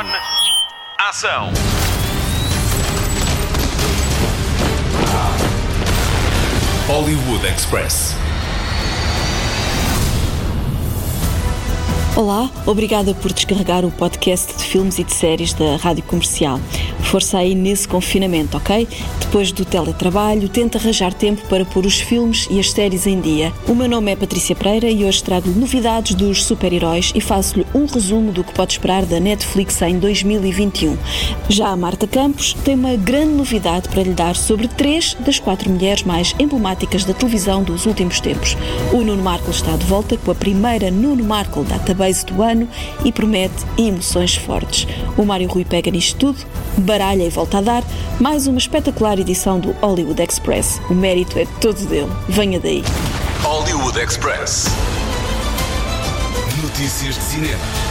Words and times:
On. 0.00 0.06
Ação. 1.10 1.50
Hollywood 6.86 7.46
Express. 7.46 8.16
Olá, 12.16 12.48
obrigada 12.64 13.12
por 13.12 13.30
descarregar 13.30 13.84
o 13.84 13.90
podcast 13.90 14.56
de 14.56 14.64
filmes 14.64 14.98
e 14.98 15.04
de 15.04 15.12
séries 15.12 15.52
da 15.52 15.76
Rádio 15.76 16.04
Comercial. 16.04 16.58
Força 17.10 17.38
aí 17.38 17.56
nesse 17.56 17.88
confinamento, 17.88 18.56
ok? 18.56 18.86
Depois 19.18 19.50
do 19.50 19.64
teletrabalho, 19.64 20.48
tenta 20.48 20.78
arranjar 20.78 21.12
tempo 21.12 21.42
para 21.48 21.64
pôr 21.64 21.84
os 21.84 21.98
filmes 21.98 22.46
e 22.48 22.60
as 22.60 22.70
séries 22.70 23.04
em 23.04 23.20
dia. 23.20 23.52
O 23.66 23.74
meu 23.74 23.88
nome 23.88 24.12
é 24.12 24.16
Patrícia 24.16 24.54
Pereira 24.54 24.88
e 24.88 25.04
hoje 25.04 25.20
trago 25.20 25.50
novidades 25.50 26.14
dos 26.14 26.44
super-heróis 26.44 27.10
e 27.12 27.20
faço-lhe 27.20 27.66
um 27.74 27.84
resumo 27.84 28.30
do 28.30 28.44
que 28.44 28.54
pode 28.54 28.74
esperar 28.74 29.04
da 29.04 29.18
Netflix 29.18 29.82
em 29.82 29.98
2021. 29.98 30.96
Já 31.48 31.70
a 31.70 31.76
Marta 31.76 32.06
Campos 32.06 32.54
tem 32.64 32.76
uma 32.76 32.94
grande 32.94 33.34
novidade 33.34 33.88
para 33.88 34.04
lhe 34.04 34.14
dar 34.14 34.36
sobre 34.36 34.68
três 34.68 35.16
das 35.18 35.40
quatro 35.40 35.68
mulheres 35.68 36.04
mais 36.04 36.32
emblemáticas 36.38 37.04
da 37.04 37.12
televisão 37.12 37.64
dos 37.64 37.86
últimos 37.86 38.20
tempos. 38.20 38.56
O 38.92 38.98
Nuno 38.98 39.24
Marco 39.24 39.50
está 39.50 39.76
de 39.76 39.84
volta 39.84 40.16
com 40.16 40.30
a 40.30 40.34
primeira 40.36 40.92
Nuno 40.92 41.24
Marco 41.24 41.64
Database 41.64 42.24
do 42.24 42.40
ano 42.40 42.68
e 43.04 43.10
promete 43.10 43.66
emoções 43.76 44.36
fortes. 44.36 44.86
O 45.18 45.24
Mário 45.24 45.48
Rui 45.48 45.64
pega 45.64 45.90
nisto 45.90 46.16
tudo, 46.16 46.38
baralha 47.00 47.24
e 47.24 47.30
volta 47.30 47.58
a 47.58 47.60
dar 47.62 47.84
mais 48.20 48.46
uma 48.46 48.58
espetacular 48.58 49.18
edição 49.18 49.58
do 49.58 49.72
Hollywood 49.80 50.22
Express. 50.22 50.80
O 50.90 50.94
mérito 50.94 51.38
é 51.38 51.46
todo 51.58 51.82
dele. 51.86 52.10
Venha 52.28 52.60
daí. 52.60 52.84
Hollywood 53.42 53.98
Express. 53.98 54.66
Notícias 56.62 57.14
de 57.14 57.22
cinema. 57.22 57.89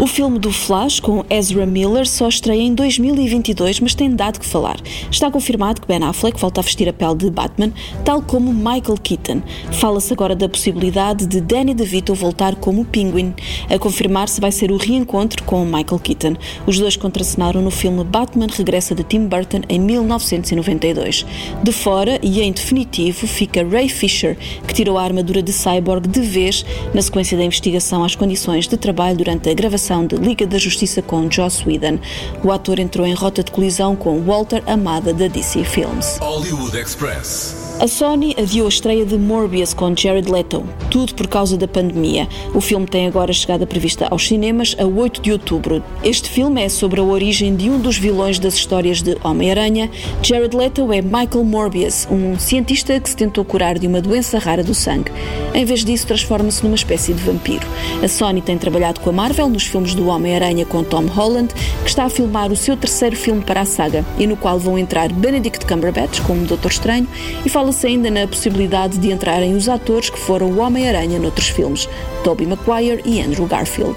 O 0.00 0.06
filme 0.06 0.38
do 0.38 0.52
Flash, 0.52 1.00
com 1.00 1.24
Ezra 1.28 1.66
Miller, 1.66 2.08
só 2.08 2.28
estreia 2.28 2.62
em 2.62 2.72
2022, 2.72 3.80
mas 3.80 3.96
tem 3.96 4.08
dado 4.08 4.38
que 4.38 4.46
falar. 4.46 4.76
Está 5.10 5.28
confirmado 5.28 5.80
que 5.80 5.88
Ben 5.88 6.04
Affleck 6.04 6.38
volta 6.38 6.60
a 6.60 6.62
vestir 6.62 6.88
a 6.88 6.92
pele 6.92 7.16
de 7.16 7.28
Batman, 7.28 7.72
tal 8.04 8.22
como 8.22 8.52
Michael 8.52 8.96
Keaton. 9.02 9.42
Fala-se 9.72 10.12
agora 10.12 10.36
da 10.36 10.48
possibilidade 10.48 11.26
de 11.26 11.40
Danny 11.40 11.74
DeVito 11.74 12.14
voltar 12.14 12.54
como 12.54 12.84
Penguin. 12.84 13.34
A 13.68 13.76
confirmar-se 13.76 14.40
vai 14.40 14.52
ser 14.52 14.70
o 14.70 14.76
reencontro 14.76 15.42
com 15.42 15.64
Michael 15.64 15.98
Keaton. 15.98 16.36
Os 16.64 16.78
dois 16.78 16.96
contracenaram 16.96 17.60
no 17.60 17.70
filme 17.72 18.04
Batman 18.04 18.46
Regressa 18.46 18.94
de 18.94 19.02
Tim 19.02 19.26
Burton 19.26 19.62
em 19.68 19.80
1992. 19.80 21.26
De 21.60 21.72
fora, 21.72 22.20
e 22.22 22.40
em 22.40 22.52
definitivo, 22.52 23.26
fica 23.26 23.66
Ray 23.66 23.88
Fisher, 23.88 24.38
que 24.64 24.74
tirou 24.74 24.96
a 24.96 25.02
armadura 25.02 25.42
de 25.42 25.52
Cyborg 25.52 26.06
de 26.06 26.20
vez 26.20 26.64
na 26.94 27.02
sequência 27.02 27.36
da 27.36 27.42
investigação 27.42 28.04
às 28.04 28.14
condições 28.14 28.68
de 28.68 28.76
trabalho 28.76 29.16
durante 29.16 29.50
a 29.50 29.54
gravação 29.54 29.87
de 30.06 30.16
Liga 30.16 30.46
da 30.46 30.58
Justiça 30.58 31.00
com 31.00 31.30
Joss 31.30 31.64
Whedon. 31.66 31.98
O 32.44 32.52
ator 32.52 32.78
entrou 32.78 33.06
em 33.06 33.14
rota 33.14 33.42
de 33.42 33.50
colisão 33.50 33.96
com 33.96 34.20
Walter 34.22 34.62
Amada 34.66 35.12
da 35.12 35.28
DC 35.28 35.64
Films. 35.64 36.18
Hollywood 36.20 36.76
Express. 36.76 37.67
A 37.80 37.86
Sony 37.86 38.34
adiou 38.36 38.66
a 38.66 38.68
estreia 38.68 39.06
de 39.06 39.16
Morbius 39.16 39.72
com 39.72 39.94
Jared 39.96 40.28
Leto, 40.28 40.66
tudo 40.90 41.14
por 41.14 41.28
causa 41.28 41.56
da 41.56 41.68
pandemia. 41.68 42.26
O 42.52 42.60
filme 42.60 42.88
tem 42.88 43.06
agora 43.06 43.32
chegada 43.32 43.68
prevista 43.68 44.08
aos 44.10 44.26
cinemas 44.26 44.74
a 44.80 44.84
8 44.84 45.22
de 45.22 45.30
outubro. 45.30 45.80
Este 46.02 46.28
filme 46.28 46.60
é 46.60 46.68
sobre 46.68 46.98
a 46.98 47.04
origem 47.04 47.54
de 47.54 47.70
um 47.70 47.78
dos 47.78 47.96
vilões 47.96 48.40
das 48.40 48.54
histórias 48.54 49.00
de 49.00 49.16
Homem-Aranha. 49.22 49.88
Jared 50.20 50.56
Leto 50.56 50.92
é 50.92 51.00
Michael 51.00 51.44
Morbius, 51.44 52.08
um 52.10 52.36
cientista 52.36 52.98
que 52.98 53.10
se 53.10 53.16
tentou 53.16 53.44
curar 53.44 53.78
de 53.78 53.86
uma 53.86 54.00
doença 54.00 54.40
rara 54.40 54.64
do 54.64 54.74
sangue. 54.74 55.12
Em 55.54 55.64
vez 55.64 55.84
disso, 55.84 56.08
transforma-se 56.08 56.64
numa 56.64 56.74
espécie 56.74 57.14
de 57.14 57.22
vampiro. 57.22 57.66
A 58.02 58.08
Sony 58.08 58.40
tem 58.42 58.58
trabalhado 58.58 58.98
com 58.98 59.10
a 59.10 59.12
Marvel 59.12 59.48
nos 59.48 59.62
filmes 59.62 59.94
do 59.94 60.08
Homem-Aranha 60.08 60.66
com 60.66 60.82
Tom 60.82 61.06
Holland, 61.06 61.54
que 61.84 61.88
está 61.88 62.06
a 62.06 62.10
filmar 62.10 62.50
o 62.50 62.56
seu 62.56 62.76
terceiro 62.76 63.14
filme 63.14 63.42
para 63.42 63.60
a 63.60 63.64
saga, 63.64 64.04
e 64.18 64.26
no 64.26 64.36
qual 64.36 64.58
vão 64.58 64.76
entrar 64.76 65.12
Benedict 65.12 65.64
Cumberbatch 65.64 66.20
como 66.22 66.44
Doutor 66.44 66.72
Estranho 66.72 67.06
e 67.46 67.48
fala 67.48 67.67
Fala-se 67.68 67.86
ainda 67.86 68.10
na 68.10 68.26
possibilidade 68.26 68.96
de 68.96 69.12
entrarem 69.12 69.54
os 69.54 69.68
atores 69.68 70.08
que 70.08 70.18
foram 70.18 70.46
o 70.46 70.58
Homem-Aranha 70.58 71.18
noutros 71.18 71.50
filmes, 71.50 71.86
Tobey 72.24 72.46
Maguire 72.46 73.02
e 73.04 73.20
Andrew 73.20 73.44
Garfield. 73.44 73.94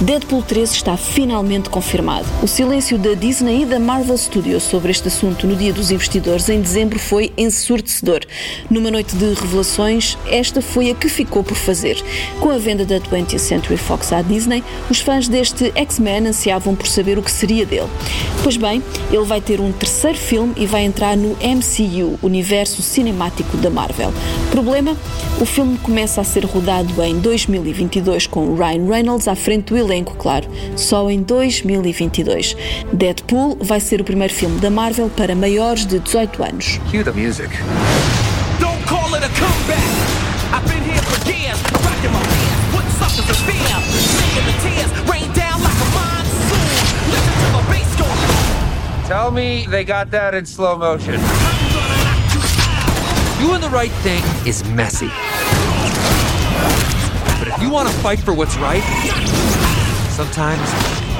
Deadpool 0.00 0.42
3 0.42 0.68
está 0.72 0.96
finalmente 0.96 1.70
confirmado. 1.70 2.26
O 2.42 2.48
silêncio 2.48 2.98
da 2.98 3.14
Disney 3.14 3.62
e 3.62 3.66
da 3.66 3.78
Marvel 3.78 4.18
Studios 4.18 4.64
sobre 4.64 4.90
este 4.90 5.06
assunto 5.06 5.46
no 5.46 5.54
Dia 5.54 5.72
dos 5.72 5.92
Investidores 5.92 6.48
em 6.48 6.60
dezembro 6.60 6.98
foi 6.98 7.32
ensurdecedor. 7.36 8.22
Numa 8.68 8.90
noite 8.90 9.14
de 9.14 9.34
revelações, 9.34 10.18
esta 10.26 10.60
foi 10.60 10.90
a 10.90 10.96
que 10.96 11.08
ficou 11.08 11.44
por 11.44 11.56
fazer. 11.56 12.02
Com 12.40 12.50
a 12.50 12.58
venda 12.58 12.84
da 12.84 12.98
20th 12.98 13.38
Century 13.38 13.76
Fox 13.76 14.12
à 14.12 14.22
Disney, 14.22 14.64
os 14.90 14.98
fãs 14.98 15.28
deste 15.28 15.72
X-Men 15.76 16.26
ansiavam 16.26 16.74
por 16.74 16.88
saber 16.88 17.16
o 17.16 17.22
que 17.22 17.30
seria 17.30 17.64
dele. 17.64 17.88
Pois 18.42 18.56
bem, 18.56 18.82
ele 19.12 19.24
vai 19.24 19.40
ter 19.40 19.60
um 19.60 19.70
terceiro 19.70 20.18
filme 20.18 20.52
e 20.56 20.66
vai 20.66 20.82
entrar 20.82 21.16
no 21.16 21.36
MCU, 21.42 22.07
universo 22.22 22.82
cinemático 22.82 23.56
da 23.56 23.70
Marvel. 23.70 24.12
Problema? 24.50 24.96
O 25.40 25.44
filme 25.44 25.78
começa 25.78 26.20
a 26.20 26.24
ser 26.24 26.44
rodado 26.44 27.02
em 27.02 27.18
2022 27.18 28.26
com 28.26 28.54
Ryan 28.54 28.86
Reynolds 28.88 29.28
à 29.28 29.34
frente 29.34 29.66
do 29.66 29.76
elenco, 29.76 30.16
claro, 30.16 30.48
só 30.76 31.10
em 31.10 31.22
2022. 31.22 32.56
Deadpool 32.92 33.58
vai 33.60 33.80
ser 33.80 34.00
o 34.00 34.04
primeiro 34.04 34.32
filme 34.32 34.58
da 34.60 34.70
Marvel 34.70 35.10
para 35.16 35.34
maiores 35.34 35.86
de 35.86 35.98
18 35.98 36.42
anos. 36.42 36.80
Cue 36.90 37.04
the 37.04 37.12
music. 37.12 37.50
Don't 38.58 38.82
call 38.86 39.14
it 39.14 39.24
a 39.24 39.28
comeback. 39.38 39.78
I've 40.52 40.66
been 40.66 40.82
here 40.82 41.02
for 41.02 41.30
years, 41.30 41.58
rocking 41.84 42.12
my 42.12 42.22
pants, 42.22 42.72
putting 42.72 42.90
suckers 42.98 43.28
in 43.28 43.34
fear, 43.46 43.78
making 44.18 44.46
the 44.46 44.56
tears 44.62 44.90
rain 45.08 45.32
down 45.34 45.62
like 45.62 45.78
a 45.78 45.88
monsoon. 45.94 46.66
Listen 47.10 47.34
to 47.38 47.48
the 47.52 47.62
bass 47.70 47.92
go. 47.96 49.08
Tell 49.08 49.30
me 49.30 49.66
they 49.66 49.84
got 49.84 50.10
that 50.10 50.34
in 50.34 50.46
slow 50.46 50.76
motion. 50.76 51.20
Doing 53.38 53.60
the 53.60 53.70
right 53.70 53.92
thing 54.02 54.22
is 54.44 54.64
messy. 54.70 55.06
But 57.38 57.46
if 57.46 57.62
you 57.62 57.70
want 57.70 57.88
to 57.88 57.94
fight 57.98 58.18
for 58.18 58.34
what's 58.34 58.56
right, 58.56 58.82
sometimes 60.10 60.60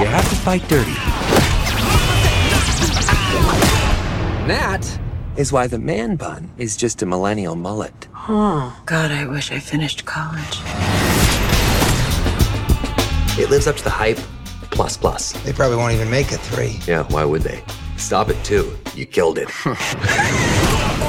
you 0.01 0.07
have 0.07 0.29
to 0.29 0.35
fight 0.35 0.69
dirty. 0.69 0.97
And 4.41 4.51
that 4.51 4.99
is 5.37 5.53
why 5.53 5.69
the 5.69 5.79
man 5.79 6.17
bun 6.17 6.51
is 6.59 6.77
just 6.77 7.03
a 7.03 7.07
millennial 7.07 7.55
mullet. 7.55 8.09
Oh, 8.29 8.77
God, 8.85 9.13
I 9.13 9.25
wish 9.27 9.53
I 9.53 9.61
finished 9.61 10.05
college. 10.05 10.59
It 13.39 13.49
lives 13.49 13.69
up 13.69 13.77
to 13.77 13.85
the 13.85 13.91
hype, 13.91 14.19
plus 14.73 14.97
plus. 14.97 15.33
They 15.45 15.53
probably 15.53 15.77
won't 15.77 15.95
even 15.95 16.11
make 16.11 16.33
it 16.33 16.41
three. 16.41 16.81
Yeah, 16.85 17.05
why 17.11 17.25
would 17.25 17.43
they? 17.43 17.63
Stop 17.97 18.29
it 18.29 18.43
too. 18.45 18.77
You 18.97 19.07
killed 19.07 19.39
it. 19.39 19.49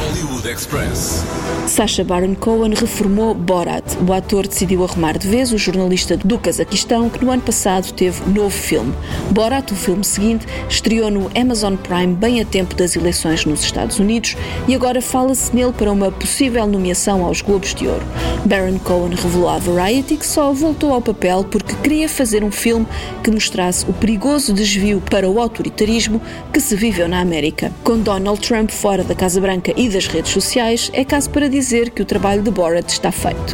Hollywood 0.09 0.47
Express. 0.49 1.23
Sacha 1.67 2.03
Baron 2.03 2.33
Cohen 2.33 2.73
reformou 2.73 3.35
Borat. 3.35 3.83
O 4.07 4.11
ator 4.11 4.47
decidiu 4.47 4.83
arrumar 4.83 5.19
de 5.19 5.27
vez 5.27 5.53
o 5.53 5.57
jornalista 5.57 6.17
do 6.17 6.39
Cazaquistão 6.39 7.11
que 7.11 7.23
no 7.23 7.29
ano 7.29 7.43
passado 7.43 7.93
teve 7.93 8.27
novo 8.27 8.49
filme. 8.49 8.91
Borat, 9.29 9.71
o 9.71 9.75
filme 9.75 10.03
seguinte, 10.03 10.47
estreou 10.67 11.11
no 11.11 11.29
Amazon 11.39 11.75
Prime 11.75 12.15
bem 12.15 12.41
a 12.41 12.45
tempo 12.45 12.73
das 12.73 12.95
eleições 12.95 13.45
nos 13.45 13.61
Estados 13.61 13.99
Unidos 13.99 14.35
e 14.67 14.73
agora 14.73 14.99
fala-se 14.99 15.55
nele 15.55 15.73
para 15.73 15.91
uma 15.91 16.11
possível 16.11 16.65
nomeação 16.65 17.23
aos 17.23 17.43
Globos 17.43 17.75
de 17.75 17.87
Ouro. 17.87 18.05
Baron 18.45 18.79
Cohen 18.79 19.13
revelou 19.13 19.49
à 19.49 19.59
Variety 19.59 20.17
que 20.17 20.25
só 20.25 20.51
voltou 20.51 20.91
ao 20.91 21.01
papel 21.03 21.43
porque 21.43 21.75
queria 21.75 22.09
fazer 22.09 22.43
um 22.43 22.51
filme 22.51 22.87
que 23.23 23.29
mostrasse 23.29 23.85
o 23.87 23.93
perigoso 23.93 24.53
desvio 24.53 25.03
para 25.07 25.29
o 25.29 25.39
autoritarismo 25.39 26.19
que 26.51 26.59
se 26.59 26.75
viveu 26.75 27.07
na 27.07 27.19
América. 27.19 27.71
Com 27.83 27.99
Donald 27.99 28.41
Trump 28.41 28.71
fora 28.71 29.03
da 29.03 29.13
Casa 29.13 29.39
Branca 29.39 29.71
e 29.77 29.98
das 29.99 30.07
redes 30.07 30.31
sociais, 30.31 30.89
é 30.93 31.03
caso 31.03 31.29
para 31.29 31.49
dizer 31.49 31.89
que 31.89 32.01
o 32.01 32.05
trabalho 32.05 32.41
de 32.41 32.49
Borat 32.49 32.89
está 32.89 33.11
feito. 33.11 33.53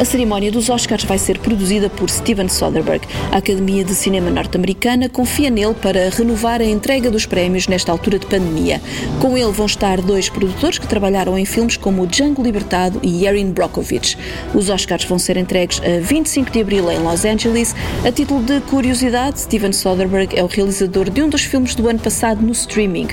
A 0.00 0.04
cerimónia 0.04 0.50
dos 0.50 0.70
Oscars 0.70 1.04
vai 1.04 1.18
ser 1.18 1.38
produzida 1.38 1.90
por 1.90 2.08
Steven 2.08 2.48
Soderbergh. 2.48 3.06
A 3.30 3.36
Academia 3.36 3.84
de 3.84 3.94
Cinema 3.94 4.30
norte-americana 4.30 5.10
confia 5.10 5.50
nele 5.50 5.74
para 5.74 6.08
renovar 6.08 6.62
a 6.62 6.64
entrega 6.64 7.10
dos 7.10 7.26
prémios 7.26 7.68
nesta 7.68 7.92
altura 7.92 8.18
de 8.18 8.24
pandemia. 8.24 8.80
Com 9.20 9.36
ele 9.36 9.52
vão 9.52 9.66
estar 9.66 10.00
dois 10.00 10.30
produtores 10.30 10.78
que 10.78 10.86
trabalharam 10.86 11.36
em 11.36 11.44
filmes 11.44 11.76
como 11.76 12.06
Django 12.06 12.42
Libertado 12.42 12.98
e 13.02 13.26
Erin 13.26 13.50
Brockovich. 13.50 14.16
Os 14.54 14.70
Oscars 14.70 15.04
vão 15.04 15.18
ser 15.18 15.36
entregues 15.36 15.82
a 15.84 16.00
25 16.00 16.50
de 16.50 16.62
abril 16.62 16.90
em 16.90 16.98
Los 16.98 17.26
Angeles. 17.26 17.74
A 18.06 18.10
título 18.10 18.42
de 18.42 18.60
curiosidade, 18.62 19.38
Steven 19.38 19.72
Soderbergh 19.72 20.34
é 20.34 20.42
o 20.42 20.46
realizador 20.46 21.10
de 21.10 21.22
um 21.22 21.28
dos 21.28 21.42
filmes 21.42 21.74
do 21.74 21.86
ano 21.88 21.98
passado 21.98 22.40
no 22.40 22.52
streaming. 22.52 23.08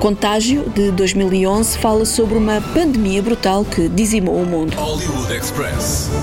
Contágio, 0.00 0.68
de 0.74 0.90
2011, 1.04 1.76
fala 1.76 2.06
sobre 2.06 2.38
uma 2.38 2.62
pandemia 2.72 3.22
brutal 3.22 3.62
que 3.62 3.90
dizimou 3.90 4.36
o 4.36 4.46
mundo. 4.46 4.74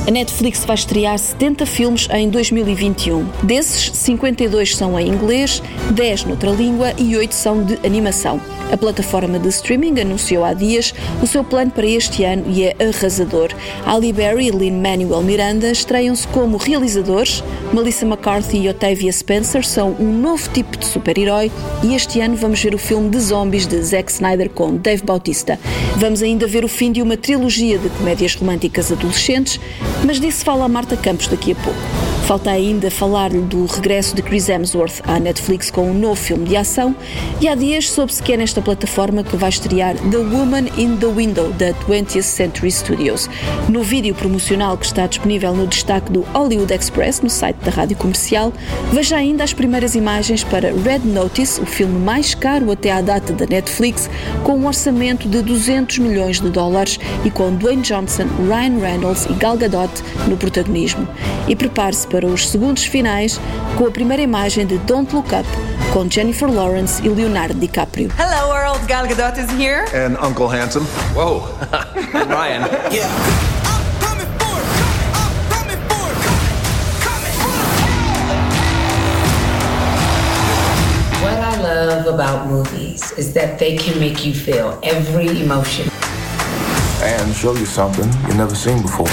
A 0.07 0.11
Netflix 0.11 0.65
vai 0.65 0.75
estrear 0.75 1.19
70 1.19 1.67
filmes 1.67 2.07
em 2.11 2.27
2021. 2.29 3.23
Desses, 3.43 3.95
52 3.95 4.75
são 4.75 4.99
em 4.99 5.07
inglês, 5.07 5.61
10 5.91 6.25
noutra 6.25 6.49
língua 6.49 6.93
e 6.97 7.15
8 7.15 7.31
são 7.31 7.63
de 7.63 7.75
animação. 7.85 8.41
A 8.71 8.77
plataforma 8.77 9.37
de 9.37 9.49
streaming 9.49 9.99
anunciou 9.99 10.45
há 10.45 10.53
dias 10.53 10.95
o 11.21 11.27
seu 11.27 11.43
plano 11.43 11.71
para 11.71 11.85
este 11.85 12.23
ano 12.23 12.45
e 12.47 12.63
é 12.63 12.75
arrasador. 12.79 13.49
Ali 13.85 14.13
Berry 14.13 14.47
e 14.47 14.51
Lin-Manuel 14.51 15.21
Miranda 15.21 15.69
estreiam-se 15.69 16.25
como 16.29 16.57
realizadores, 16.57 17.43
Melissa 17.73 18.05
McCarthy 18.05 18.59
e 18.59 18.69
Octavia 18.69 19.11
Spencer 19.11 19.65
são 19.65 19.95
um 19.99 20.11
novo 20.11 20.49
tipo 20.49 20.77
de 20.77 20.85
super-herói 20.85 21.51
e 21.83 21.93
este 21.93 22.21
ano 22.21 22.35
vamos 22.35 22.63
ver 22.63 22.73
o 22.73 22.77
filme 22.77 23.09
de 23.09 23.19
zombies 23.19 23.67
de 23.67 23.81
Zack 23.83 24.09
Snyder 24.09 24.49
com 24.49 24.70
Dave 24.77 25.03
Bautista. 25.03 25.59
Vamos 25.97 26.21
ainda 26.21 26.47
ver 26.47 26.65
o 26.65 26.67
fim 26.67 26.91
de 26.91 27.01
uma 27.01 27.17
trilogia 27.17 27.77
de 27.77 27.89
comédias 27.89 28.35
românticas 28.35 28.91
adolescentes, 28.91 29.59
mas 30.05 30.19
disso 30.19 30.43
fala 30.43 30.65
a 30.65 30.69
Marta 30.69 30.97
Campos 30.97 31.27
daqui 31.27 31.51
a 31.51 31.55
pouco. 31.55 31.79
Falta 32.25 32.49
ainda 32.49 32.89
falar-lhe 32.89 33.41
do 33.41 33.65
regresso 33.65 34.15
de 34.15 34.21
Chris 34.21 34.47
Hemsworth 34.47 35.01
à 35.05 35.19
Netflix 35.19 35.69
com 35.69 35.89
um 35.89 35.93
novo 35.93 36.15
filme 36.15 36.45
de 36.45 36.55
ação 36.55 36.95
e 37.41 37.47
há 37.47 37.55
dias 37.55 37.89
soube-se 37.91 38.23
que 38.23 38.31
é 38.31 38.37
nesta 38.37 38.61
plataforma 38.61 39.21
que 39.21 39.35
vai 39.35 39.49
estrear 39.49 39.95
The 39.97 40.17
Woman 40.17 40.67
in 40.77 40.95
the 40.95 41.07
Window 41.07 41.51
da 41.51 41.73
20th 41.73 42.21
Century 42.21 42.71
Studios. 42.71 43.29
No 43.67 43.83
vídeo 43.83 44.15
promocional 44.15 44.77
que 44.77 44.85
está 44.85 45.07
disponível 45.07 45.53
no 45.53 45.67
destaque 45.67 46.09
do 46.09 46.21
Hollywood 46.21 46.73
Express 46.73 47.19
no 47.19 47.29
site 47.29 47.57
da 47.65 47.71
Rádio 47.71 47.97
Comercial, 47.97 48.53
veja 48.93 49.17
ainda 49.17 49.43
as 49.43 49.53
primeiras 49.53 49.95
imagens 49.95 50.43
para 50.43 50.71
Red 50.71 50.99
Notice, 50.99 51.59
o 51.59 51.65
filme 51.65 51.99
mais 51.99 52.33
caro 52.33 52.71
até 52.71 52.91
à 52.91 53.01
data 53.01 53.33
da 53.33 53.45
Netflix, 53.45 54.09
com 54.45 54.60
um 54.61 54.67
orçamento 54.67 55.27
de 55.27 55.41
200 55.41 55.97
milhões 55.97 56.39
de 56.39 56.49
dólares 56.49 56.99
e 57.25 57.31
com 57.31 57.53
Dwayne 57.55 57.81
Johnson, 57.81 58.27
Ryan 58.47 58.79
Reynolds 58.79 59.25
e 59.25 59.33
Gal 59.33 59.57
Gadot 59.57 59.91
no 60.27 60.37
protagonismo. 60.37 61.07
E 61.47 61.55
prepare-se 61.55 62.05
para 62.05 62.27
os 62.27 62.47
segundos 62.47 62.83
finais 62.83 63.39
com 63.75 63.87
a 63.87 63.91
primeira 63.91 64.21
imagem 64.21 64.65
de 64.67 64.77
Don't 64.79 65.13
Look 65.15 65.33
Up, 65.33 65.47
com 65.91 66.09
Jennifer 66.09 66.49
Lawrence 66.49 67.03
e 67.03 67.09
Leonardo 67.09 67.55
DiCaprio. 67.55 68.11
Hello, 68.19 68.49
world. 68.49 68.85
Gal 68.87 69.07
Gadot 69.07 69.39
is 69.39 69.49
here. 69.59 69.85
And 69.95 70.15
Uncle 70.23 70.47
Handsome. 70.47 70.85
Whoa. 71.15 71.41
Ryan. 72.13 72.61
What 72.61 73.50
I 81.41 81.59
love 81.59 82.05
about 82.05 82.47
movies 82.47 83.11
is 83.13 83.33
that 83.33 83.57
they 83.57 83.75
can 83.75 83.99
make 83.99 84.23
you 84.23 84.31
feel 84.31 84.79
every 84.83 85.41
emotion. 85.41 85.89
And 87.01 87.33
show 87.35 87.55
you 87.55 87.65
something 87.65 88.05
you've 88.27 88.37
never 88.37 88.53
seen 88.53 88.83
before. 88.83 89.07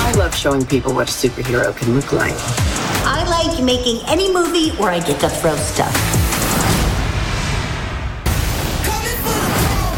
I 0.00 0.14
love 0.16 0.34
showing 0.34 0.64
people 0.64 0.94
what 0.94 1.06
a 1.06 1.12
superhero 1.12 1.76
can 1.76 1.94
look 1.94 2.14
like. 2.14 2.34
I 3.04 3.26
like 3.28 3.62
making 3.62 4.00
any 4.08 4.32
movie 4.32 4.70
where 4.76 4.90
I 4.90 5.00
get 5.00 5.20
to 5.20 5.28
throw 5.28 5.54
stuff. 5.56 5.94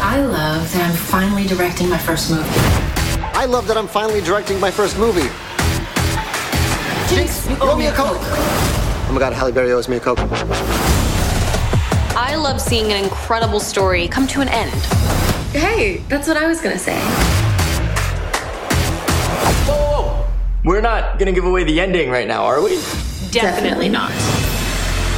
I 0.03 0.19
love 0.19 0.69
that 0.73 0.89
I'm 0.89 0.97
finally 0.97 1.47
directing 1.47 1.87
my 1.87 1.97
first 1.97 2.29
movie. 2.29 2.43
I 3.33 3.45
love 3.45 3.67
that 3.67 3.77
I'm 3.77 3.87
finally 3.87 4.19
directing 4.19 4.59
my 4.59 4.69
first 4.69 4.97
movie. 4.97 5.29
Jinx, 7.07 7.49
you 7.49 7.55
owe 7.61 7.77
me 7.77 7.87
a 7.87 7.93
Coke. 7.93 8.19
Oh 9.13 9.15
my 9.15 9.19
god, 9.19 9.33
Halle 9.33 9.51
Berry 9.51 9.71
owes 9.71 9.87
me 9.87 9.97
a 9.97 9.99
Coke. 9.99 10.17
I 12.17 12.33
love 12.35 12.59
seeing 12.59 12.91
an 12.91 13.03
incredible 13.03 13.59
story 13.59 14.07
come 14.07 14.25
to 14.25 14.41
an 14.41 14.49
end. 14.49 14.73
Hey, 15.51 15.97
that's 16.09 16.27
what 16.27 16.35
I 16.35 16.47
was 16.47 16.59
gonna 16.61 16.79
say. 16.79 16.99
Whoa! 19.67 20.25
We're 20.65 20.81
not 20.81 21.19
gonna 21.19 21.31
give 21.31 21.45
away 21.45 21.63
the 21.63 21.79
ending 21.79 22.09
right 22.09 22.27
now, 22.27 22.43
are 22.45 22.59
we? 22.59 22.81
Definitely 23.29 23.87
not. 23.87 24.09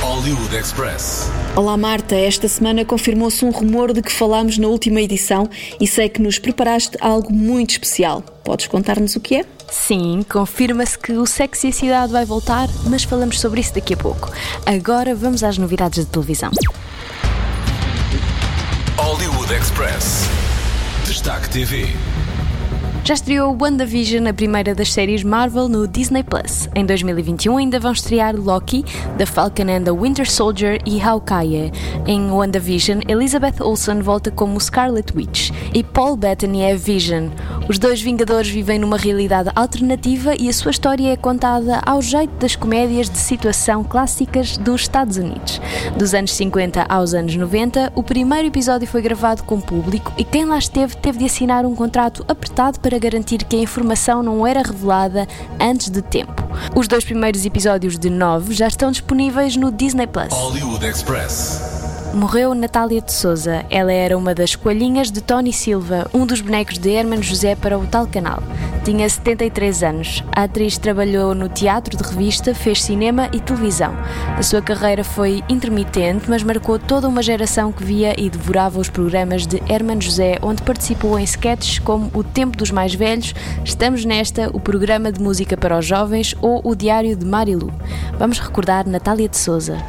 Hollywood 0.06 0.56
Express. 0.56 1.32
Olá 1.56 1.76
Marta, 1.76 2.16
esta 2.16 2.48
semana 2.48 2.86
confirmou-se 2.86 3.44
um 3.44 3.50
rumor 3.50 3.92
de 3.92 4.04
que 4.04 4.12
falámos 4.12 4.56
na 4.60 4.68
última 4.68 5.02
edição 5.02 5.50
e 5.82 5.88
sei 5.88 6.08
que 6.08 6.22
nos 6.22 6.38
preparaste 6.38 6.96
algo 7.02 7.34
muito 7.34 7.72
especial. 7.72 8.22
Podes 8.44 8.68
contar-nos 8.68 9.16
o 9.16 9.20
que 9.20 9.38
é? 9.38 9.46
Sim, 9.68 10.24
confirma-se 10.30 11.00
que 11.00 11.14
o 11.14 11.26
Sexy 11.26 11.68
e 11.68 11.70
a 11.72 11.74
Cidade 11.74 12.14
vai 12.14 12.24
voltar, 12.24 12.70
mas 12.88 13.04
falamos 13.04 13.40
sobre 13.40 13.62
isso 13.62 13.74
daqui 13.74 13.96
a 13.96 13.98
pouco. 13.98 14.32
Agora 14.64 15.16
vamos 15.16 15.44
às 15.44 15.58
novidades 15.58 16.06
de 16.06 16.12
televisão. 16.12 16.52
Hollywood 18.98 19.52
Express. 19.56 20.30
Destaque 21.08 21.50
TV. 21.50 21.88
Já 23.08 23.14
estreou 23.14 23.56
WandaVision, 23.62 24.28
a 24.28 24.34
primeira 24.34 24.74
das 24.74 24.92
séries 24.92 25.24
Marvel, 25.24 25.70
no 25.70 25.88
Disney 25.88 26.24
Plus. 26.24 26.68
Em 26.74 26.84
2021 26.84 27.56
ainda 27.56 27.80
vão 27.80 27.92
estrear 27.92 28.36
Loki, 28.36 28.84
The 29.20 29.28
Falcon 29.28 29.70
and 29.70 29.84
the 29.84 29.92
Winter 29.92 30.28
Soldier 30.28 30.82
e 30.88 31.00
Hawkeye. 31.00 31.72
Em 32.08 32.32
WandaVision, 32.32 33.02
Elizabeth 33.08 33.62
Olsen 33.62 34.02
volta 34.02 34.32
como 34.32 34.60
Scarlet 34.60 35.16
Witch 35.16 35.52
e 35.72 35.84
Paul 35.84 36.18
Bettany 36.18 36.64
é 36.64 36.76
Vision. 36.76 37.30
Os 37.70 37.78
dois 37.78 38.02
Vingadores 38.02 38.50
vivem 38.50 38.80
numa 38.80 38.98
realidade 38.98 39.52
alternativa 39.56 40.34
e 40.40 40.50
a 40.50 40.54
sua 40.54 40.72
história 40.72 41.14
é 41.14 41.16
contada 41.16 41.82
ao 41.86 42.02
jeito 42.02 42.34
das 42.40 42.56
comédias 42.56 43.08
de 43.08 43.20
situação 43.20 43.84
clássicas 43.84 44.58
dos 44.58 44.82
Estados 44.82 45.18
Unidos. 45.18 45.62
Dos 45.96 46.16
anos 46.16 46.34
50 46.34 46.88
aos 46.90 47.14
anos 47.14 47.36
90, 47.36 47.94
o 47.94 48.02
primeiro 48.02 48.48
episódio 48.48 48.88
foi 48.88 49.04
gravado 49.04 49.44
com 49.44 49.62
público 49.62 50.12
e 50.18 50.24
quem 50.24 50.46
lá 50.46 50.58
esteve 50.58 50.98
teve 50.98 51.20
de 51.20 51.26
assinar 51.26 51.68
um 51.68 51.76
contrato 51.76 52.26
apertado 52.28 52.80
para 52.80 52.95
garantir 53.00 53.44
que 53.44 53.56
a 53.56 53.60
informação 53.60 54.24
não 54.24 54.46
era 54.46 54.62
revelada 54.62 55.28
antes 55.60 55.90
de 55.90 56.02
tempo. 56.02 56.44
Os 56.76 56.88
dois 56.88 57.04
primeiros 57.04 57.46
episódios 57.46 57.98
de 57.98 58.10
nove 58.10 58.54
já 58.54 58.68
estão 58.68 58.92
disponíveis 58.92 59.56
no 59.56 59.72
Disney 59.72 60.08
Plus. 60.08 60.32
Hollywood 60.32 60.86
Express. 60.86 61.76
Morreu 62.14 62.56
Natália 62.56 63.02
de 63.02 63.12
Souza. 63.12 63.66
Ela 63.70 63.92
era 63.92 64.18
uma 64.18 64.34
das 64.34 64.56
coelhinhas 64.56 65.12
de 65.12 65.20
Tony 65.20 65.52
Silva, 65.52 66.10
um 66.14 66.26
dos 66.26 66.40
bonecos 66.40 66.78
de 66.78 66.90
Hermano 66.92 67.22
José 67.22 67.56
para 67.56 67.78
o 67.78 67.86
tal 67.86 68.08
canal. 68.08 68.42
Tinha 68.86 69.10
73 69.10 69.82
anos. 69.82 70.24
A 70.32 70.44
atriz 70.44 70.78
trabalhou 70.78 71.34
no 71.34 71.50
teatro 71.50 71.98
de 71.98 72.04
revista, 72.04 72.54
fez 72.54 72.84
cinema 72.84 73.28
e 73.34 73.40
televisão. 73.40 73.96
A 74.38 74.44
sua 74.44 74.62
carreira 74.62 75.04
foi 75.04 75.44
intermitente, 75.50 76.30
mas 76.30 76.44
marcou 76.44 76.78
toda 76.78 77.08
uma 77.08 77.24
geração 77.24 77.72
que 77.72 77.84
via 77.84 78.14
e 78.16 78.30
devorava 78.30 78.80
os 78.80 78.88
programas 78.88 79.48
de 79.48 79.60
Hermano 79.68 80.04
José, 80.04 80.38
onde 80.40 80.62
participou 80.62 81.18
em 81.18 81.24
sketches 81.24 81.80
como 81.80 82.12
O 82.14 82.24
Tempo 82.24 82.56
dos 82.56 82.70
Mais 82.70 82.94
Velhos, 82.94 83.34
Estamos 83.64 84.06
Nesta, 84.06 84.52
o 84.54 84.60
programa 84.60 85.12
de 85.12 85.20
música 85.20 85.58
para 85.58 85.80
os 85.80 85.86
jovens 85.88 86.36
ou 86.40 86.62
o 86.64 86.76
Diário 86.76 87.16
de 87.16 87.26
Marilu. 87.26 87.74
Vamos 88.20 88.40
recordar 88.40 88.88
Natália 88.88 89.28
de 89.28 89.38
Souza. 89.38 89.84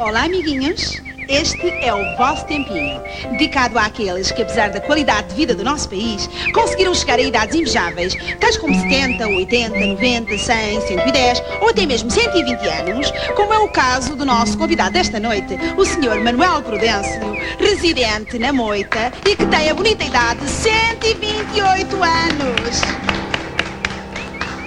Olá, 0.00 0.24
amiguinhos. 0.24 1.01
Este 1.32 1.66
é 1.82 1.94
o 1.94 2.16
vosso 2.18 2.44
tempinho, 2.44 3.00
dedicado 3.30 3.78
àqueles 3.78 4.30
que, 4.30 4.42
apesar 4.42 4.68
da 4.68 4.82
qualidade 4.82 5.28
de 5.28 5.34
vida 5.34 5.54
do 5.54 5.64
nosso 5.64 5.88
país, 5.88 6.28
conseguiram 6.52 6.94
chegar 6.94 7.18
a 7.18 7.22
idades 7.22 7.54
invejáveis, 7.54 8.14
tais 8.38 8.58
como 8.58 8.74
70, 8.74 9.26
80, 9.26 9.78
90, 9.80 10.36
100, 10.36 10.80
110 10.88 11.42
ou 11.62 11.70
até 11.70 11.86
mesmo 11.86 12.10
120 12.10 12.66
anos, 12.68 13.10
como 13.34 13.54
é 13.54 13.58
o 13.60 13.68
caso 13.68 14.14
do 14.14 14.26
nosso 14.26 14.58
convidado 14.58 14.92
desta 14.92 15.18
noite, 15.18 15.56
o 15.78 15.86
Sr. 15.86 16.22
Manuel 16.22 16.60
Prudêncio, 16.60 17.22
residente 17.58 18.38
na 18.38 18.52
Moita 18.52 19.10
e 19.26 19.34
que 19.34 19.46
tem 19.46 19.70
a 19.70 19.74
bonita 19.74 20.04
idade 20.04 20.40
de 20.40 20.50
128 20.50 21.96
anos. 21.96 22.82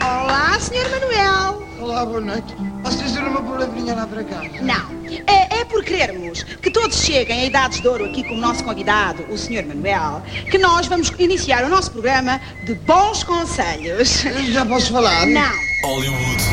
Olá, 0.01 0.60
Sr. 0.60 0.89
Manuel. 0.89 1.63
Olá, 1.79 2.03
boa 2.03 2.22
noite. 2.22 2.55
Posso 2.81 2.98
dizer 3.03 3.19
uma 3.19 3.43
palavrinha 3.43 3.93
lá 3.93 4.07
para 4.07 4.24
casa? 4.24 4.50
Não. 4.62 4.95
É, 5.27 5.54
é 5.65 5.67
por 5.67 5.84
querermos 5.84 6.43
que 6.43 6.69
todos 6.69 6.98
cheguem 7.03 7.41
a 7.41 7.45
idades 7.45 7.81
de 7.81 7.88
ouro 7.88 8.05
aqui 8.05 8.24
com 8.24 8.36
o 8.36 8.38
nosso 8.38 8.63
convidado, 8.63 9.25
o 9.29 9.38
Sr. 9.38 9.65
Manuel, 9.65 10.22
que 10.50 10.57
nós 10.57 10.88
vamos 10.88 11.12
iniciar 11.17 11.63
o 11.65 11.69
nosso 11.69 11.91
programa 11.91 12.39
de 12.63 12.75
bons 12.75 13.24
conselhos. 13.24 14.24
Já 14.51 14.65
posso 14.65 14.91
falar? 14.91 15.25
Não. 15.25 15.51
Hollywood 15.84 16.43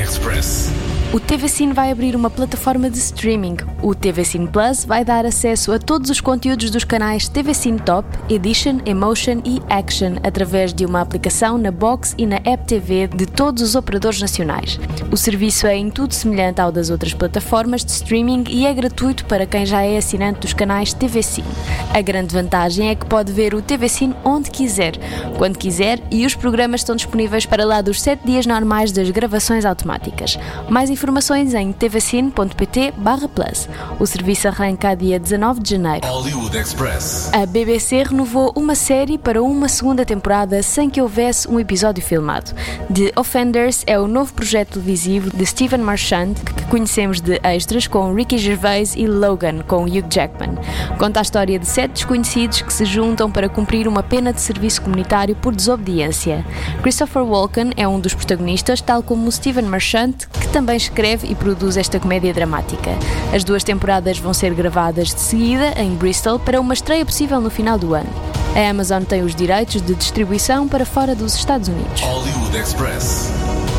Express. 0.00 0.70
O 1.16 1.20
TV 1.20 1.48
Cine 1.48 1.72
vai 1.72 1.90
abrir 1.90 2.14
uma 2.14 2.28
plataforma 2.28 2.90
de 2.90 2.98
streaming. 2.98 3.56
O 3.82 3.94
TV 3.94 4.22
Cine 4.22 4.46
Plus 4.46 4.84
vai 4.84 5.02
dar 5.02 5.24
acesso 5.24 5.72
a 5.72 5.78
todos 5.78 6.10
os 6.10 6.20
conteúdos 6.20 6.70
dos 6.70 6.84
canais 6.84 7.26
TV 7.26 7.54
Cine 7.54 7.80
Top, 7.80 8.06
Edition, 8.28 8.80
Emotion 8.84 9.40
e 9.42 9.62
Action 9.70 10.16
através 10.22 10.74
de 10.74 10.84
uma 10.84 11.00
aplicação 11.00 11.56
na 11.56 11.70
box 11.70 12.14
e 12.18 12.26
na 12.26 12.36
app 12.44 12.66
TV 12.66 13.06
de 13.06 13.24
todos 13.24 13.62
os 13.62 13.74
operadores 13.74 14.20
nacionais. 14.20 14.78
O 15.10 15.16
serviço 15.16 15.66
é 15.66 15.74
em 15.74 15.88
tudo 15.88 16.12
semelhante 16.12 16.60
ao 16.60 16.70
das 16.70 16.90
outras 16.90 17.14
plataformas 17.14 17.82
de 17.82 17.92
streaming 17.92 18.44
e 18.50 18.66
é 18.66 18.74
gratuito 18.74 19.24
para 19.24 19.46
quem 19.46 19.64
já 19.64 19.80
é 19.80 19.96
assinante 19.96 20.40
dos 20.40 20.52
canais 20.52 20.92
TV 20.92 21.22
Cine. 21.22 21.48
A 21.94 22.02
grande 22.02 22.34
vantagem 22.34 22.90
é 22.90 22.94
que 22.94 23.06
pode 23.06 23.32
ver 23.32 23.54
o 23.54 23.62
TV 23.62 23.88
Cine 23.88 24.14
onde 24.22 24.50
quiser, 24.50 24.92
quando 25.38 25.56
quiser 25.56 25.98
e 26.10 26.26
os 26.26 26.34
programas 26.34 26.82
estão 26.82 26.94
disponíveis 26.94 27.46
para 27.46 27.64
lá 27.64 27.80
dos 27.80 28.02
7 28.02 28.26
dias 28.26 28.44
normais 28.44 28.92
das 28.92 29.08
gravações 29.08 29.64
automáticas. 29.64 30.38
Mais 30.68 30.90
informações 31.06 31.54
em 31.54 31.70
tvcine.pt 31.72 32.92
plus. 33.32 33.68
O 34.00 34.06
serviço 34.06 34.48
arranca 34.48 34.88
a 34.88 34.94
dia 34.96 35.20
19 35.20 35.60
de 35.60 35.70
janeiro. 35.70 36.04
Hollywood 36.04 36.58
Express. 36.58 37.30
A 37.32 37.46
BBC 37.46 38.02
renovou 38.02 38.52
uma 38.56 38.74
série 38.74 39.16
para 39.16 39.40
uma 39.40 39.68
segunda 39.68 40.04
temporada 40.04 40.60
sem 40.64 40.90
que 40.90 41.00
houvesse 41.00 41.48
um 41.48 41.60
episódio 41.60 42.02
filmado. 42.02 42.50
The 42.92 43.12
Offenders 43.14 43.84
é 43.86 43.96
o 44.00 44.08
novo 44.08 44.34
projeto 44.34 44.70
televisivo 44.70 45.30
de 45.30 45.46
Stephen 45.46 45.78
Marchand, 45.78 46.34
que 46.56 46.64
conhecemos 46.64 47.20
de 47.20 47.38
extras 47.40 47.86
com 47.86 48.12
Ricky 48.12 48.36
Gervais 48.36 48.96
e 48.96 49.06
Logan, 49.06 49.60
com 49.60 49.84
Hugh 49.84 50.06
Jackman. 50.10 50.58
Conta 50.98 51.20
a 51.20 51.22
história 51.22 51.56
de 51.56 51.66
sete 51.66 51.92
desconhecidos 51.92 52.62
que 52.62 52.72
se 52.72 52.84
juntam 52.84 53.30
para 53.30 53.48
cumprir 53.48 53.86
uma 53.86 54.02
pena 54.02 54.32
de 54.32 54.40
serviço 54.40 54.82
comunitário 54.82 55.36
por 55.36 55.54
desobediência. 55.54 56.44
Christopher 56.82 57.22
Walken 57.22 57.70
é 57.76 57.86
um 57.86 58.00
dos 58.00 58.12
protagonistas, 58.12 58.80
tal 58.80 59.04
como 59.04 59.30
Stephen 59.30 59.66
Marchand, 59.66 60.14
que 60.40 60.48
também 60.48 60.76
escreve 60.86 61.28
e 61.28 61.34
produz 61.34 61.76
esta 61.76 62.00
comédia 62.00 62.32
dramática. 62.32 62.90
As 63.34 63.44
duas 63.44 63.62
temporadas 63.62 64.18
vão 64.18 64.32
ser 64.32 64.54
gravadas 64.54 65.08
de 65.08 65.20
seguida 65.20 65.80
em 65.80 65.94
Bristol 65.94 66.38
para 66.38 66.60
uma 66.60 66.74
estreia 66.74 67.04
possível 67.04 67.40
no 67.40 67.50
final 67.50 67.78
do 67.78 67.94
ano. 67.94 68.10
A 68.54 68.70
Amazon 68.70 69.02
tem 69.02 69.22
os 69.22 69.34
direitos 69.34 69.82
de 69.82 69.94
distribuição 69.94 70.66
para 70.66 70.86
fora 70.86 71.14
dos 71.14 71.34
Estados 71.34 71.68
Unidos. 71.68 72.02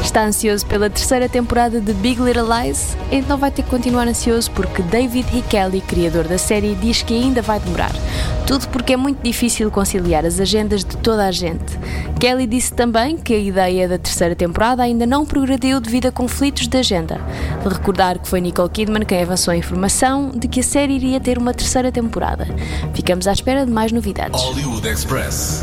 Está 0.08 0.24
ansioso 0.24 0.66
pela 0.66 0.90
terceira 0.90 1.28
temporada 1.28 1.82
de 1.82 1.92
Big 1.92 2.22
Little 2.22 2.48
Lies? 2.48 2.96
Então 3.12 3.38
vai 3.38 3.52
ter 3.52 3.62
que 3.62 3.70
continuar 3.70 4.08
ansioso 4.08 4.50
porque 4.52 4.82
David 4.82 5.28
E. 5.38 5.42
Kelly, 5.42 5.82
criador 5.82 6.30
da 6.30 6.38
série, 6.38 6.76
diz 6.76 7.04
que 7.04 7.14
ainda 7.14 7.42
vai 7.42 7.60
demorar. 7.60 7.92
Tudo 8.48 8.70
porque 8.70 8.94
é 8.94 8.98
muito 8.98 9.22
difícil 9.22 9.70
conciliar 9.70 10.26
as 10.26 10.40
agendas 10.40 10.86
de 10.86 10.96
toda 10.96 11.28
a 11.28 11.32
gente. 11.34 11.78
Kelly 12.22 12.48
disse 12.48 12.74
também 12.74 13.18
que 13.18 13.34
a 13.34 13.38
ideia 13.38 13.90
da 13.90 13.98
terceira 13.98 14.34
temporada 14.34 14.82
ainda 14.82 15.06
não 15.06 15.26
progrediu 15.26 15.82
devido 15.82 16.06
a 16.06 16.12
conflitos 16.12 16.70
de 16.70 16.78
agenda. 16.78 17.20
De 17.62 17.68
recordar 17.68 18.18
que 18.18 18.30
foi 18.30 18.40
Nicole 18.40 18.70
Kidman 18.70 19.04
quem 19.04 19.22
avançou 19.22 19.52
a 19.52 19.58
informação 19.58 20.32
de 20.34 20.48
que 20.48 20.62
a 20.62 20.64
série 20.64 20.94
iria 20.94 21.20
ter 21.20 21.38
uma 21.38 21.54
terceira 21.54 21.92
temporada. 21.92 22.48
Ficamos 22.94 23.28
à 23.28 23.34
espera 23.34 23.66
de 23.66 23.72
mais 23.74 23.92
novidades. 23.92 24.42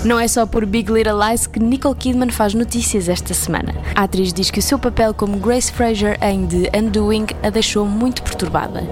Não 0.05 0.21
é 0.21 0.29
só 0.29 0.45
por 0.45 0.67
Big 0.67 0.93
Little 0.93 1.19
Lies 1.27 1.47
que 1.47 1.59
Nicole 1.59 1.97
Kidman 1.97 2.31
faz 2.31 2.53
notícias 2.53 3.09
esta 3.09 3.33
semana. 3.33 3.75
A 3.97 4.03
atriz 4.03 4.34
diz 4.35 4.51
que 4.51 4.59
o 4.59 4.63
seu 4.63 4.79
papel 4.79 5.15
como 5.15 5.39
Grace 5.39 5.73
Fraser 5.73 6.19
em 6.21 6.47
The 6.47 6.77
Undoing 6.77 7.27
a 7.43 7.51
deixou 7.51 7.87
muito 7.87 8.23
perturbada. 8.23 8.83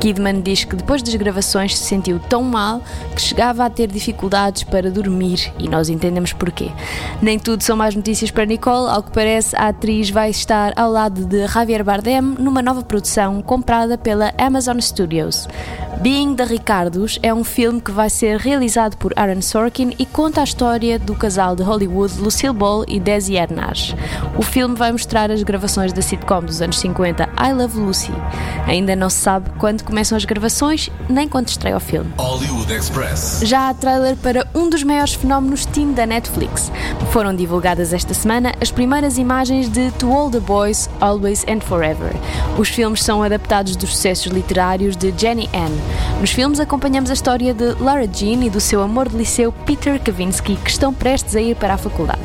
Kidman 0.00 0.42
diz 0.42 0.64
que 0.64 0.76
depois 0.76 1.02
das 1.02 1.14
gravações 1.14 1.76
se 1.76 1.84
sentiu 1.84 2.20
tão 2.20 2.42
mal 2.42 2.82
que 3.14 3.20
chegava 3.20 3.64
a 3.64 3.70
ter 3.70 3.88
dificuldades 3.88 4.62
para 4.64 4.90
dormir 4.90 5.52
e 5.58 5.68
nós 5.68 5.88
entendemos 5.88 6.32
porquê. 6.32 6.70
Nem 7.20 7.38
tudo 7.38 7.62
são 7.62 7.76
mais 7.76 7.94
notícias 7.94 8.30
para 8.30 8.44
Nicole, 8.44 8.90
ao 8.90 9.02
que 9.02 9.12
parece 9.12 9.56
a 9.56 9.68
atriz 9.68 10.10
vai 10.10 10.30
estar 10.30 10.72
ao 10.76 10.90
lado 10.90 11.24
de 11.24 11.46
Javier 11.46 11.82
Bardem 11.82 12.20
numa 12.20 12.60
nova 12.60 12.82
produção 12.82 13.40
comprada 13.40 13.96
pela 13.96 14.32
Amazon 14.38 14.78
Studios. 14.78 15.48
Being 16.02 16.34
the 16.34 16.44
Ricardos 16.44 17.20
é 17.22 17.32
um 17.32 17.44
filme 17.44 17.80
que 17.80 17.92
vai 17.92 18.10
ser 18.10 18.36
realizado 18.36 18.96
por 18.96 19.12
Aaron 19.14 19.40
Sorkin 19.40 19.92
e 19.96 20.04
conta 20.04 20.40
a 20.40 20.44
história 20.44 20.98
do 20.98 21.14
casal 21.14 21.54
de 21.54 21.62
Hollywood 21.62 22.18
Lucille 22.18 22.52
Ball 22.52 22.84
e 22.88 22.98
Desi 22.98 23.38
Arnaz. 23.38 23.94
O 24.36 24.42
filme 24.42 24.71
vai 24.74 24.92
mostrar 24.92 25.30
as 25.30 25.42
gravações 25.42 25.92
da 25.92 26.02
sitcom 26.02 26.42
dos 26.42 26.62
anos 26.62 26.78
50 26.78 27.28
I 27.38 27.52
Love 27.52 27.78
Lucy. 27.78 28.12
Ainda 28.66 28.94
não 28.96 29.10
se 29.10 29.18
sabe 29.18 29.50
quando 29.58 29.82
começam 29.82 30.16
as 30.16 30.24
gravações 30.24 30.90
nem 31.08 31.28
quando 31.28 31.48
estreia 31.48 31.76
o 31.76 31.80
filme. 31.80 32.10
Hollywood 32.16 32.72
Express. 32.72 33.40
Já 33.44 33.68
há 33.68 33.74
trailer 33.74 34.16
para 34.16 34.46
um 34.54 34.68
dos 34.68 34.82
maiores 34.82 35.14
fenómenos 35.14 35.66
teen 35.66 35.92
da 35.92 36.06
Netflix. 36.06 36.70
Foram 37.10 37.34
divulgadas 37.34 37.92
esta 37.92 38.14
semana 38.14 38.52
as 38.60 38.70
primeiras 38.70 39.18
imagens 39.18 39.68
de 39.68 39.90
To 39.92 40.12
All 40.12 40.30
the 40.30 40.40
Boys, 40.40 40.88
Always 41.00 41.44
and 41.48 41.60
Forever. 41.60 42.12
Os 42.58 42.68
filmes 42.68 43.02
são 43.02 43.22
adaptados 43.22 43.76
dos 43.76 43.90
sucessos 43.90 44.32
literários 44.32 44.96
de 44.96 45.12
Jenny 45.16 45.48
Ann. 45.54 45.72
Nos 46.20 46.30
filmes 46.30 46.60
acompanhamos 46.60 47.10
a 47.10 47.14
história 47.14 47.52
de 47.52 47.74
Lara 47.80 48.06
Jean 48.06 48.44
e 48.44 48.50
do 48.50 48.60
seu 48.60 48.82
amor 48.82 49.08
de 49.08 49.16
liceu 49.16 49.52
Peter 49.52 50.00
Kavinsky, 50.00 50.56
que 50.56 50.70
estão 50.70 50.92
prestes 50.92 51.34
a 51.36 51.40
ir 51.40 51.56
para 51.56 51.74
a 51.74 51.78
faculdade. 51.78 52.20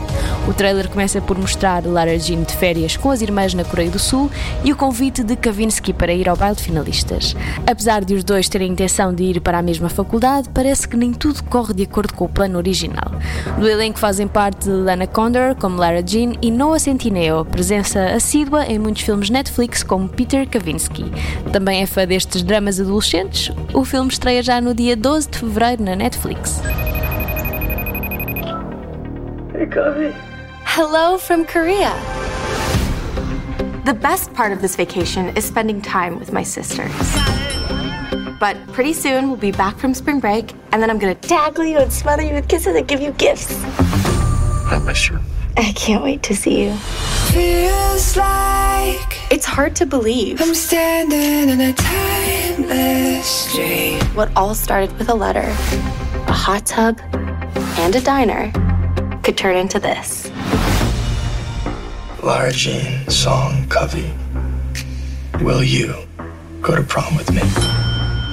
O 0.47 0.53
trailer 0.53 0.89
começa 0.89 1.19
por 1.19 1.37
mostrar 1.37 1.85
Lara 1.85 2.17
Jean 2.17 2.36
de 2.43 2.53
férias 2.55 2.97
com 2.97 3.11
as 3.11 3.21
irmãs 3.21 3.53
na 3.53 3.63
Coreia 3.63 3.89
do 3.89 3.99
Sul 3.99 4.29
e 4.63 4.71
o 4.71 4.75
convite 4.75 5.23
de 5.23 5.35
Kavinsky 5.35 5.93
para 5.93 6.13
ir 6.13 6.27
ao 6.27 6.35
baile 6.35 6.55
de 6.55 6.63
finalistas. 6.63 7.35
Apesar 7.65 8.03
de 8.03 8.13
os 8.13 8.23
dois 8.23 8.49
terem 8.49 8.69
a 8.69 8.73
intenção 8.73 9.13
de 9.13 9.23
ir 9.23 9.41
para 9.41 9.59
a 9.59 9.61
mesma 9.61 9.89
faculdade, 9.89 10.49
parece 10.53 10.87
que 10.87 10.97
nem 10.97 11.13
tudo 11.13 11.43
corre 11.43 11.73
de 11.73 11.83
acordo 11.83 12.13
com 12.13 12.25
o 12.25 12.29
plano 12.29 12.57
original. 12.57 13.11
Do 13.57 13.67
elenco 13.67 13.99
fazem 13.99 14.27
parte 14.27 14.69
Lana 14.69 15.07
Condor, 15.07 15.55
como 15.55 15.77
Lara 15.77 16.03
Jean, 16.05 16.33
e 16.41 16.51
Noah 16.51 16.79
Centineo, 16.79 17.45
presença 17.45 18.05
assídua 18.15 18.65
em 18.65 18.79
muitos 18.79 19.03
filmes 19.03 19.29
Netflix 19.29 19.83
como 19.83 20.07
Peter 20.07 20.47
Kavinsky. 20.47 21.05
Também 21.51 21.81
é 21.81 21.85
fã 21.85 22.05
destes 22.05 22.43
dramas 22.43 22.79
adolescentes. 22.79 23.51
O 23.73 23.83
filme 23.83 24.09
estreia 24.09 24.43
já 24.43 24.61
no 24.61 24.73
dia 24.73 24.95
12 24.95 25.29
de 25.29 25.37
fevereiro 25.39 25.83
na 25.83 25.95
Netflix. 25.95 26.61
Hey. 29.57 30.13
Hello 30.77 31.17
from 31.17 31.43
Korea. 31.45 32.16
The 33.87 33.93
best 33.93 34.33
part 34.33 34.51
of 34.51 34.61
this 34.61 34.75
vacation 34.75 35.29
is 35.37 35.45
spending 35.45 35.81
time 35.81 36.19
with 36.19 36.33
my 36.33 36.43
sisters. 36.43 36.91
But 38.37 38.57
pretty 38.73 38.91
soon 38.91 39.29
we'll 39.29 39.37
be 39.37 39.53
back 39.53 39.77
from 39.77 39.93
spring 39.93 40.19
break, 40.19 40.51
and 40.73 40.81
then 40.83 40.89
I'm 40.89 40.99
gonna 40.99 41.15
tackle 41.15 41.63
you 41.63 41.77
and 41.77 41.93
smother 41.93 42.21
you 42.21 42.33
with 42.33 42.49
kisses 42.49 42.75
and 42.75 42.85
give 42.85 42.99
you 42.99 43.13
gifts. 43.13 43.63
I 43.63 44.83
miss 44.85 45.09
you. 45.09 45.21
I 45.55 45.71
can't 45.71 46.03
wait 46.03 46.21
to 46.23 46.35
see 46.35 46.65
you. 46.65 46.73
Feels 47.31 48.17
like 48.17 49.31
It's 49.31 49.45
hard 49.45 49.73
to 49.77 49.85
believe. 49.85 50.41
I'm 50.41 50.53
standing 50.53 51.47
in 51.47 51.61
a 51.61 51.71
timeless 51.71 53.25
street. 53.25 54.03
What 54.15 54.29
all 54.35 54.53
started 54.53 54.91
with 54.97 55.07
a 55.07 55.15
letter, 55.15 55.47
a 56.27 56.33
hot 56.33 56.65
tub, 56.65 56.99
and 57.79 57.95
a 57.95 58.01
diner 58.01 58.51
could 59.23 59.37
turn 59.37 59.55
into 59.55 59.79
this. 59.79 60.29
Lara 62.27 62.51
Jean, 62.51 63.09
song, 63.09 63.65
Covey. 63.69 64.11
Will 65.39 65.63
you 65.63 65.95
go 66.61 66.75
to 66.75 66.83
prom 66.83 67.15
with 67.15 67.31
me? 67.31 67.39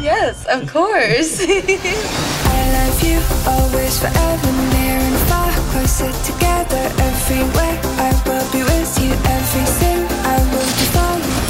Yes, 0.03 0.45
of 0.47 0.67
course. 0.67 1.39
I 1.41 2.61
love 2.75 2.99
you 3.07 3.23
always, 3.47 4.01
forever, 4.01 4.53
near 4.75 4.99
and 4.99 5.17
far. 5.29 5.49
Closer 5.71 6.11
together 6.27 6.83
everywhere. 6.99 7.79
I 8.03 8.11
will 8.27 8.43
be 8.51 8.65
with 8.65 8.99
you 8.99 9.13
everything. 9.31 10.03
I 10.27 10.43
will 10.51 10.73
be 10.75 10.87
following. 10.91 11.45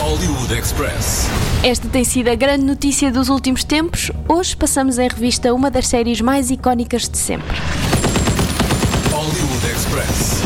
Hollywood 0.00 0.50
Express. 0.56 1.28
Esta 1.62 1.88
tem 1.88 2.04
sido 2.04 2.30
a 2.30 2.34
grande 2.34 2.64
notícia 2.64 3.12
dos 3.12 3.28
últimos 3.28 3.64
tempos. 3.64 4.10
Hoje 4.26 4.56
passamos 4.56 4.98
em 4.98 5.08
revista 5.08 5.52
uma 5.52 5.70
das 5.70 5.88
séries 5.88 6.22
mais 6.22 6.50
icónicas 6.50 7.06
de 7.06 7.18
sempre. 7.18 7.54
Hollywood 9.12 9.66
Express. 9.70 10.42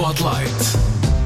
Spotlight. 0.00 0.50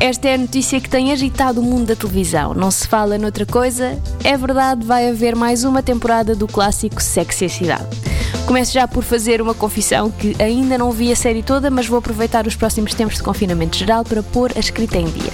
Esta 0.00 0.30
é 0.30 0.34
a 0.34 0.38
notícia 0.38 0.80
que 0.80 0.90
tem 0.90 1.12
agitado 1.12 1.60
o 1.60 1.62
mundo 1.62 1.86
da 1.86 1.94
televisão. 1.94 2.52
Não 2.54 2.72
se 2.72 2.88
fala 2.88 3.16
noutra 3.16 3.46
coisa? 3.46 3.96
É 4.24 4.36
verdade, 4.36 4.84
vai 4.84 5.08
haver 5.08 5.36
mais 5.36 5.62
uma 5.62 5.80
temporada 5.80 6.34
do 6.34 6.48
clássico 6.48 7.00
Sexy 7.00 7.48
Cidade. 7.48 7.86
Começo 8.46 8.72
já 8.72 8.86
por 8.86 9.02
fazer 9.02 9.40
uma 9.40 9.54
confissão 9.54 10.10
que 10.10 10.36
ainda 10.38 10.76
não 10.76 10.90
vi 10.92 11.10
a 11.10 11.16
série 11.16 11.42
toda, 11.42 11.70
mas 11.70 11.86
vou 11.86 11.98
aproveitar 11.98 12.46
os 12.46 12.54
próximos 12.54 12.92
tempos 12.94 13.16
de 13.16 13.22
confinamento 13.22 13.76
geral 13.76 14.04
para 14.04 14.22
pôr 14.22 14.52
a 14.54 14.60
escrita 14.60 14.98
em 14.98 15.06
dia. 15.06 15.32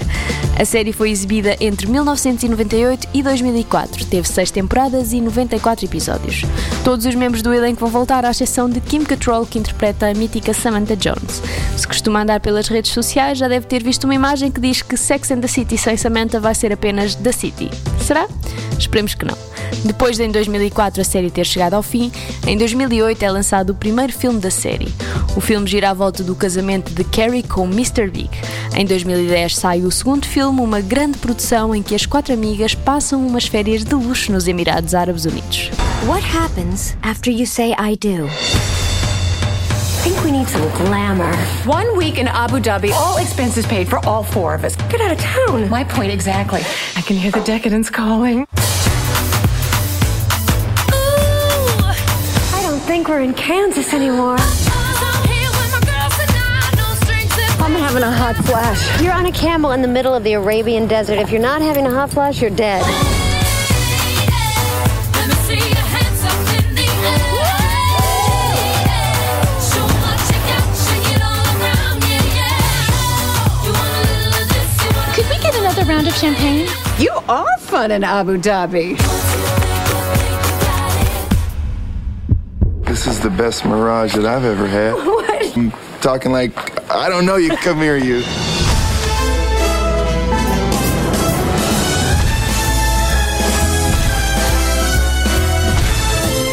A 0.58 0.64
série 0.64 0.92
foi 0.92 1.10
exibida 1.10 1.56
entre 1.58 1.86
1998 1.86 3.08
e 3.14 3.22
2004, 3.22 4.04
teve 4.04 4.28
seis 4.28 4.50
temporadas 4.50 5.12
e 5.12 5.20
94 5.20 5.86
episódios. 5.86 6.42
Todos 6.84 7.06
os 7.06 7.14
membros 7.14 7.42
do 7.42 7.52
elenco 7.52 7.80
vão 7.80 7.88
voltar, 7.88 8.24
à 8.24 8.30
exceção 8.30 8.68
de 8.68 8.80
Kim 8.80 9.02
Cattrall, 9.02 9.46
que 9.46 9.58
interpreta 9.58 10.08
a 10.08 10.14
mítica 10.14 10.52
Samantha 10.52 10.96
Jones. 10.96 11.42
Se 11.76 11.86
costuma 11.86 12.22
andar 12.22 12.40
pelas 12.40 12.68
redes 12.68 12.92
sociais, 12.92 13.38
já 13.38 13.48
deve 13.48 13.66
ter 13.66 13.82
visto 13.82 14.04
uma 14.04 14.14
imagem 14.14 14.50
que 14.50 14.60
diz 14.60 14.82
que 14.82 14.96
Sex 14.96 15.30
and 15.30 15.40
the 15.40 15.48
City 15.48 15.78
sem 15.78 15.96
Samantha 15.96 16.38
vai 16.38 16.54
ser 16.54 16.72
apenas 16.72 17.14
The 17.14 17.32
City. 17.32 17.70
Será? 18.02 18.28
Esperemos 18.80 19.14
que 19.14 19.24
não. 19.24 19.36
Depois 19.84 20.16
de 20.16 20.24
em 20.24 20.30
2004 20.30 21.00
a 21.00 21.04
série 21.04 21.30
ter 21.30 21.44
chegado 21.44 21.74
ao 21.74 21.82
fim, 21.82 22.10
em 22.46 22.56
2008 22.56 23.22
é 23.22 23.30
lançado 23.30 23.70
o 23.70 23.74
primeiro 23.74 24.12
filme 24.12 24.40
da 24.40 24.50
série. 24.50 24.92
O 25.36 25.40
filme 25.40 25.66
gira 25.66 25.90
à 25.90 25.94
volta 25.94 26.22
do 26.24 26.34
casamento 26.34 26.92
de 26.92 27.04
Carrie 27.04 27.42
com 27.42 27.64
Mr. 27.66 28.08
Big. 28.10 28.30
Em 28.74 28.84
2010 28.84 29.56
sai 29.56 29.82
o 29.82 29.90
segundo 29.90 30.26
filme, 30.26 30.60
uma 30.60 30.80
grande 30.80 31.18
produção 31.18 31.74
em 31.74 31.82
que 31.82 31.94
as 31.94 32.06
quatro 32.06 32.32
amigas 32.32 32.74
passam 32.74 33.24
umas 33.24 33.46
férias 33.46 33.84
de 33.84 33.94
luxo 33.94 34.32
nos 34.32 34.48
Emirados 34.48 34.94
Árabes 34.94 35.24
Unidos. 35.24 35.70
What 36.06 36.24
happens 36.24 36.96
after 37.02 37.30
you 37.30 37.46
say 37.46 37.72
I 37.72 37.96
do? 37.96 38.26
I 40.00 40.02
think 40.02 40.24
we 40.24 40.32
need 40.32 40.48
some 40.48 40.66
glamour. 40.78 41.30
One 41.66 41.94
week 41.94 42.18
in 42.18 42.26
Abu 42.26 42.58
Dhabi, 42.58 42.90
all 42.90 43.18
expenses 43.18 43.66
paid 43.66 43.86
for 43.86 43.98
all 44.06 44.22
four 44.22 44.54
of 44.54 44.64
us. 44.64 44.74
Get 44.88 45.02
out 45.02 45.12
of 45.12 45.18
town. 45.18 45.68
My 45.68 45.84
point 45.84 46.10
exactly. 46.10 46.62
I 46.96 47.02
can 47.02 47.16
hear 47.16 47.30
the 47.30 47.42
decadence 47.44 47.90
calling. 47.90 48.46
We're 53.10 53.20
in 53.22 53.34
Kansas 53.34 53.92
anymore. 53.92 54.36
I'm 57.58 57.74
having 57.74 58.04
a 58.04 58.12
hot 58.12 58.36
flash. 58.46 59.02
You're 59.02 59.12
on 59.12 59.26
a 59.26 59.32
camel 59.32 59.72
in 59.72 59.82
the 59.82 59.88
middle 59.88 60.14
of 60.14 60.22
the 60.22 60.34
Arabian 60.34 60.86
desert. 60.86 61.18
If 61.18 61.32
you're 61.32 61.42
not 61.42 61.60
having 61.60 61.88
a 61.88 61.90
hot 61.90 62.10
flash, 62.10 62.40
you're 62.40 62.50
dead. 62.50 62.84
Could 75.16 75.28
we 75.28 75.38
get 75.42 75.56
another 75.56 75.84
round 75.84 76.06
of 76.06 76.14
champagne? 76.14 76.68
You 76.98 77.10
are 77.28 77.58
fun 77.58 77.90
in 77.90 78.04
Abu 78.04 78.38
Dhabi. 78.38 79.59
This 83.00 83.16
is 83.16 83.20
the 83.20 83.30
best 83.30 83.64
mirage 83.64 84.14
that 84.14 84.26
I've 84.26 84.44
ever 84.44 84.66
had. 84.66 84.92
What? 85.06 85.56
I'm 85.56 85.70
talking 86.02 86.32
like, 86.32 86.52
I 86.90 87.08
don't 87.08 87.24
know 87.24 87.36
you, 87.36 87.56
come 87.56 87.78
here, 87.78 87.96
you. 87.96 88.20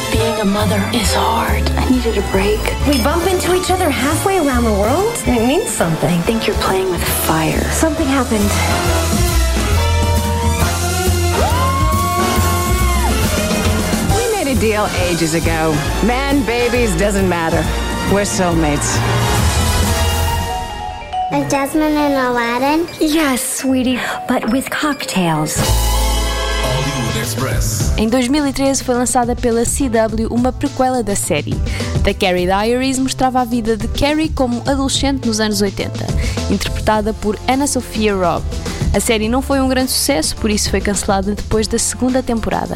Being 0.10 0.40
a 0.40 0.46
mother 0.46 0.82
is 0.96 1.14
hard. 1.14 1.70
I 1.72 1.90
needed 1.90 2.18
a 2.18 2.32
break. 2.32 2.62
We 2.88 3.04
bump 3.04 3.28
into 3.28 3.54
each 3.54 3.70
other 3.70 3.90
halfway 3.90 4.38
around 4.38 4.64
the 4.64 4.72
world? 4.72 5.14
It 5.28 5.46
means 5.46 5.70
something. 5.70 6.10
I 6.10 6.22
think 6.22 6.48
you're 6.48 6.56
playing 6.64 6.90
with 6.90 7.04
fire. 7.28 7.62
Something 7.72 8.08
happened. 8.08 9.27
Deal 14.60 14.88
ages 15.10 15.36
ago. 15.36 15.74
Man, 16.06 16.46
babies, 16.46 16.96
doesn't 16.98 17.28
matter. 17.28 17.64
We're 18.14 18.26
soulmates. 18.26 18.98
Jasmine 21.50 21.96
in 21.96 22.14
Aladdin? 22.14 22.88
Yes, 23.00 23.42
sweetie, 23.42 24.00
but 24.28 24.52
with 24.52 24.70
cocktails. 24.70 25.56
Hollywood 25.58 27.22
Express. 27.22 27.94
Em 27.98 28.10
2013 28.10 28.84
foi 28.84 28.96
lançada 28.96 29.36
pela 29.36 29.64
CW 29.64 30.28
uma 30.30 30.52
prequela 30.52 31.02
da 31.02 31.16
série. 31.16 31.56
The 32.04 32.14
Carrie 32.14 32.48
Diaries 32.48 33.00
mostrava 33.00 33.42
a 33.42 33.46
vida 33.46 33.78
de 33.78 33.88
Carrie 33.88 34.30
como 34.30 34.62
adolescente 34.68 35.26
nos 35.26 35.40
anos 35.40 35.62
80, 35.62 36.06
interpretada 36.50 37.14
por 37.14 37.40
Anna 37.48 37.68
Sophia 37.68 38.14
Robb. 38.14 38.44
A 38.94 39.00
série 39.00 39.30
não 39.30 39.42
foi 39.42 39.62
um 39.62 39.70
grande 39.70 39.92
sucesso, 39.92 40.36
por 40.36 40.50
isso 40.50 40.70
foi 40.70 40.82
cancelada 40.82 41.34
depois 41.34 41.68
da 41.68 41.78
segunda 41.78 42.22
temporada. 42.22 42.76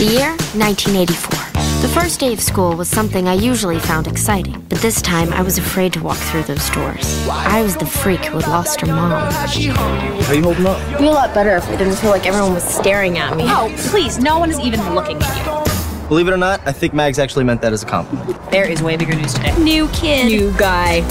The 0.00 0.06
year 0.06 0.30
1984. 0.56 1.82
The 1.82 1.88
first 1.88 2.20
day 2.20 2.32
of 2.32 2.40
school 2.40 2.74
was 2.74 2.88
something 2.88 3.28
I 3.28 3.34
usually 3.34 3.78
found 3.78 4.06
exciting, 4.06 4.58
but 4.70 4.78
this 4.78 5.02
time 5.02 5.30
I 5.34 5.42
was 5.42 5.58
afraid 5.58 5.92
to 5.92 6.02
walk 6.02 6.16
through 6.16 6.44
those 6.44 6.70
doors. 6.70 7.28
I 7.28 7.60
was 7.60 7.76
the 7.76 7.84
freak 7.84 8.24
who 8.24 8.38
had 8.38 8.48
lost 8.48 8.80
her 8.80 8.86
mom. 8.86 9.30
How 9.30 9.52
you 9.52 9.72
holding 9.74 10.64
up? 10.64 10.80
It'd 10.88 11.00
be 11.00 11.04
a 11.04 11.10
lot 11.10 11.34
better 11.34 11.54
if 11.54 11.68
I 11.68 11.76
didn't 11.76 11.96
feel 11.96 12.08
like 12.08 12.24
everyone 12.24 12.54
was 12.54 12.64
staring 12.64 13.18
at 13.18 13.36
me. 13.36 13.44
Oh, 13.48 13.70
please, 13.90 14.18
no 14.18 14.38
one 14.38 14.48
is 14.48 14.58
even 14.58 14.80
looking 14.94 15.18
at 15.20 15.36
you. 15.36 16.08
Believe 16.08 16.28
it 16.28 16.32
or 16.32 16.38
not, 16.38 16.66
I 16.66 16.72
think 16.72 16.94
Mags 16.94 17.18
actually 17.18 17.44
meant 17.44 17.60
that 17.60 17.74
as 17.74 17.82
a 17.82 17.86
compliment. 17.86 18.50
There 18.50 18.64
is 18.64 18.82
way 18.82 18.96
bigger 18.96 19.14
news 19.14 19.34
today. 19.34 19.54
New 19.58 19.86
kid. 19.88 20.28
New 20.28 20.50
guy. 20.56 21.02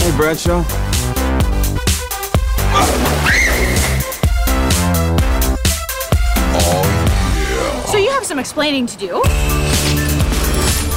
Hey, 0.00 0.16
Bradshaw. 0.16 0.89
Some 8.30 8.40
explaining 8.40 8.86
to 8.86 8.96
do. 8.96 9.22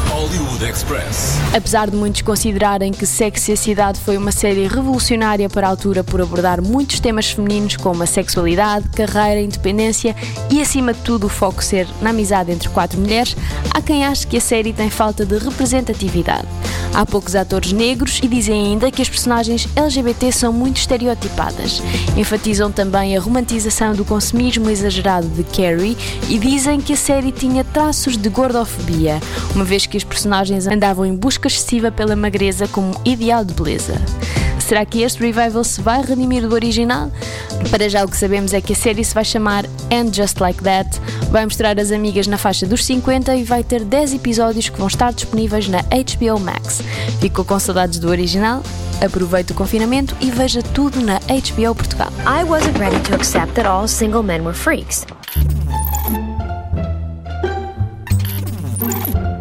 Hollywood 0.08 0.64
Express. 0.64 1.40
Apesar 1.52 1.90
de 1.90 1.98
muitos 1.98 2.22
considerarem 2.22 2.92
que 2.92 3.08
Sexy 3.08 3.50
e 3.50 3.54
a 3.56 3.58
Cidade 3.58 4.00
foi 4.00 4.18
uma 4.18 4.32
série 4.32 4.68
revolucionária 4.68 5.50
para 5.50 5.66
a 5.66 5.72
altura 5.72 6.04
por 6.04 6.22
abordar 6.22 6.62
muitos 6.62 7.00
temas 7.00 7.32
femininos 7.32 7.76
como 7.76 8.04
a 8.04 8.06
sexualidade, 8.06 8.88
carreira, 8.90 9.42
independência 9.42 10.16
e, 10.52 10.62
acima 10.62 10.94
de 10.94 11.00
tudo, 11.00 11.26
o 11.26 11.30
foco 11.30 11.64
ser 11.64 11.88
na 12.04 12.12
amizade 12.12 12.52
entre 12.52 12.70
quatro 12.70 13.00
mulheres, 13.00 13.36
há 13.74 13.82
quem 13.82 14.06
ache 14.06 14.28
que 14.28 14.38
a 14.38 14.42
série 14.42 14.72
tem 14.72 14.92
falta 14.92 15.26
de 15.26 15.40
representatividade. 15.40 16.48
Há 16.94 17.06
poucos 17.08 17.36
atores 17.36 17.72
negros 17.72 18.20
e 18.22 18.28
dizem 18.28 18.68
ainda 18.68 18.92
que 18.92 19.02
as 19.02 19.10
personagens 19.10 19.68
LGBT 19.76 20.32
são 20.32 20.54
muito 20.54 20.78
estereotipadas. 20.78 21.82
Enfatizam 22.16 22.72
também 22.72 23.18
a 23.18 23.20
romantização 23.20 23.94
do 23.94 24.06
consumismo 24.06 24.70
exagerado 24.70 25.28
de 25.30 25.44
Carrie 25.44 25.98
e 26.30 26.38
dizem 26.38 26.80
que 26.80 26.94
a 26.94 26.98
série 26.98 27.32
tinha 27.32 27.64
traços 27.64 28.16
de 28.16 28.30
gordofobia, 28.30 29.20
uma 29.56 29.66
vez 29.66 29.88
que 29.88 29.98
as 29.98 30.04
personagens 30.04 30.68
andavam 30.68 31.04
em 31.04 31.16
busca 31.16 31.48
excessiva 31.48 31.92
pela 31.92 32.16
magreza 32.16 32.68
como 32.68 32.96
ideal 33.04 33.44
de 33.44 33.56
beleza. 33.56 34.00
Será 34.74 34.86
que 34.86 35.04
este 35.04 35.20
revival 35.20 35.64
se 35.64 35.80
vai 35.84 36.02
redimir 36.02 36.48
do 36.48 36.56
original? 36.56 37.12
Para 37.70 37.88
já 37.88 38.04
o 38.04 38.08
que 38.08 38.18
sabemos 38.18 38.56
é 38.56 38.60
que 38.60 38.74
a 38.74 38.76
série 38.76 39.04
se 39.04 39.14
vai 39.14 39.24
chamar 39.24 39.66
And 39.92 40.12
Just 40.12 40.40
Like 40.40 40.64
That, 40.64 40.90
vai 41.30 41.46
mostrar 41.46 41.80
as 41.80 41.92
amigas 41.92 42.26
na 42.26 42.40
faixa 42.40 42.66
dos 42.66 42.84
50 42.84 43.36
e 43.36 43.44
vai 43.44 43.64
ter 43.64 43.84
10 43.84 44.16
episódios 44.16 44.70
que 44.70 44.80
vão 44.80 44.88
estar 44.88 45.14
disponíveis 45.14 45.68
na 45.68 45.84
HBO 45.84 46.40
Max. 46.40 46.82
Ficou 47.22 47.46
com 47.46 47.60
saudades 47.60 48.00
do 48.00 48.10
original? 48.10 48.64
Aproveite 49.00 49.52
o 49.52 49.56
confinamento 49.56 50.18
e 50.20 50.32
veja 50.32 50.64
tudo 50.64 51.00
na 51.02 51.20
HBO 51.20 51.76
Portugal. 51.76 52.12
I 52.26 52.44
wasn't 52.44 52.80
ready 52.80 53.00
to 53.02 53.14
accept 53.14 53.54
that 53.54 53.68
all 53.68 53.88
single 53.88 54.24
men 54.24 54.42
were 54.44 54.56
freaks. 54.56 55.06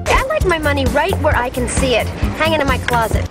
I 0.09 0.29
like 0.29 0.47
my 0.47 0.59
money 0.59 0.85
right 0.92 1.18
where 1.23 1.35
I 1.35 1.49
can 1.49 1.66
see 1.71 1.95
it, 1.95 2.07
hanging 2.37 2.61
in 2.61 2.66
my 2.66 2.77
closet. 2.81 3.27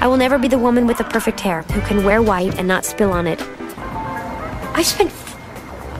I 0.00 0.06
will 0.06 0.16
never 0.16 0.38
be 0.38 0.48
the 0.48 0.58
woman 0.58 0.86
with 0.86 0.98
the 0.98 1.04
perfect 1.04 1.40
hair 1.40 1.62
who 1.62 1.80
can 1.82 2.04
wear 2.04 2.22
white 2.22 2.58
and 2.58 2.68
not 2.68 2.84
spill 2.84 3.12
on 3.12 3.26
it. 3.26 3.42
I 4.74 4.82
spent 4.82 5.10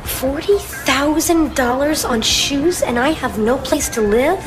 $40,000 0.07 2.09
on 2.09 2.23
shoes 2.23 2.83
and 2.83 2.99
I 2.99 3.11
have 3.11 3.39
no 3.39 3.59
place 3.59 3.89
to 3.91 4.01
live? 4.01 4.43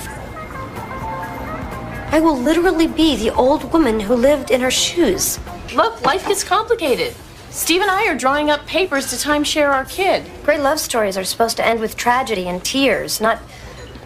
I 2.11 2.19
will 2.19 2.35
literally 2.35 2.87
be 2.87 3.15
the 3.15 3.31
old 3.35 3.71
woman 3.71 3.99
who 3.99 4.15
lived 4.15 4.49
in 4.49 4.61
her 4.61 4.71
shoes. 4.71 5.39
Look, 5.75 6.03
life 6.03 6.27
gets 6.27 6.43
complicated. 6.43 7.15
Steve 7.51 7.81
and 7.81 7.91
I 7.91 8.07
are 8.07 8.15
drawing 8.15 8.49
up 8.49 8.65
papers 8.65 9.11
to 9.11 9.15
timeshare 9.15 9.71
our 9.71 9.85
kid. 9.85 10.23
Great 10.43 10.61
love 10.61 10.79
stories 10.79 11.17
are 11.17 11.23
supposed 11.23 11.57
to 11.57 11.65
end 11.65 11.79
with 11.79 11.95
tragedy 11.95 12.47
and 12.47 12.63
tears, 12.63 13.21
not 13.21 13.39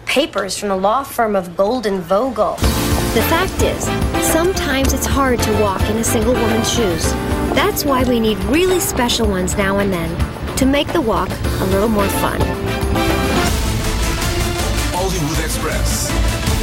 papers 0.04 0.58
from 0.58 0.68
the 0.68 0.76
law 0.76 1.02
firm 1.02 1.34
of 1.34 1.56
Golden 1.56 2.00
Vogel. 2.00 2.58
The 3.14 3.22
fact 3.30 3.62
is, 3.62 3.84
sometimes 4.32 4.92
it's 4.92 5.06
hard 5.06 5.38
to 5.38 5.52
walk 5.62 5.80
in 5.88 5.98
a 5.98 6.02
single 6.02 6.32
woman's 6.32 6.68
shoes. 6.68 7.12
That's 7.54 7.84
why 7.84 8.02
we 8.02 8.18
need 8.18 8.36
really 8.46 8.80
special 8.80 9.28
ones 9.28 9.56
now 9.56 9.78
and 9.78 9.92
then 9.92 10.10
to 10.56 10.66
make 10.66 10.92
the 10.92 11.00
walk 11.00 11.28
a 11.60 11.64
little 11.66 11.88
more 11.88 12.08
fun. 12.18 12.40
Hollywood 14.92 15.38
Express. 15.44 16.10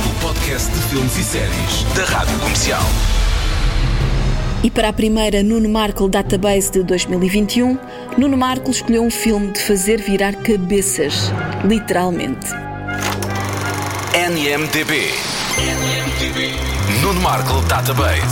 O 0.09 0.27
podcast 0.27 0.69
de 0.73 0.79
filmes 0.89 1.17
e 1.17 1.23
séries 1.23 1.83
da 1.95 2.03
Rádio 2.03 2.37
Comercial. 2.39 2.83
E 4.61 4.69
para 4.69 4.89
a 4.89 4.93
primeira 4.93 5.41
Nuno 5.41 5.69
Markle 5.69 6.09
Database 6.09 6.69
de 6.69 6.83
2021, 6.83 7.79
Nuno 8.17 8.35
Markle 8.35 8.71
escolheu 8.71 9.03
um 9.03 9.09
filme 9.09 9.53
de 9.53 9.61
fazer 9.61 10.01
virar 10.01 10.35
cabeças, 10.35 11.31
literalmente. 11.63 12.47
NMDB. 14.13 15.40
Nuno 17.01 17.21
Markle 17.21 17.61
Database. 17.67 18.25